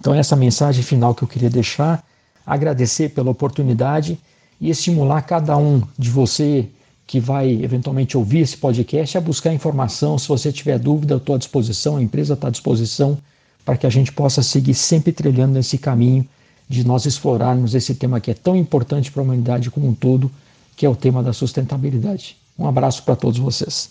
Então, 0.00 0.14
essa 0.14 0.34
mensagem 0.34 0.82
final 0.82 1.14
que 1.14 1.24
eu 1.24 1.28
queria 1.28 1.50
deixar, 1.50 2.02
agradecer 2.46 3.10
pela 3.10 3.30
oportunidade 3.30 4.18
e 4.58 4.70
estimular 4.70 5.20
cada 5.20 5.58
um 5.58 5.82
de 5.98 6.08
você 6.08 6.66
que 7.06 7.20
vai 7.20 7.50
eventualmente 7.50 8.16
ouvir 8.16 8.40
esse 8.40 8.56
podcast 8.56 9.18
a 9.18 9.20
buscar 9.20 9.52
informação. 9.52 10.18
Se 10.18 10.28
você 10.28 10.50
tiver 10.50 10.78
dúvida, 10.78 11.14
eu 11.14 11.18
estou 11.18 11.34
à 11.34 11.38
disposição, 11.38 11.96
a 11.96 12.02
empresa 12.02 12.34
está 12.34 12.48
à 12.48 12.50
disposição 12.50 13.18
para 13.64 13.76
que 13.76 13.86
a 13.86 13.90
gente 13.90 14.12
possa 14.12 14.42
seguir 14.42 14.74
sempre 14.74 15.12
trilhando 15.12 15.54
nesse 15.54 15.78
caminho 15.78 16.26
de 16.68 16.86
nós 16.86 17.06
explorarmos 17.06 17.74
esse 17.74 17.94
tema 17.94 18.20
que 18.20 18.30
é 18.30 18.34
tão 18.34 18.56
importante 18.56 19.10
para 19.10 19.22
a 19.22 19.24
humanidade 19.24 19.70
como 19.70 19.88
um 19.88 19.94
todo, 19.94 20.30
que 20.76 20.86
é 20.86 20.88
o 20.88 20.96
tema 20.96 21.22
da 21.22 21.32
sustentabilidade. 21.32 22.36
Um 22.58 22.66
abraço 22.66 23.02
para 23.02 23.16
todos 23.16 23.38
vocês. 23.38 23.90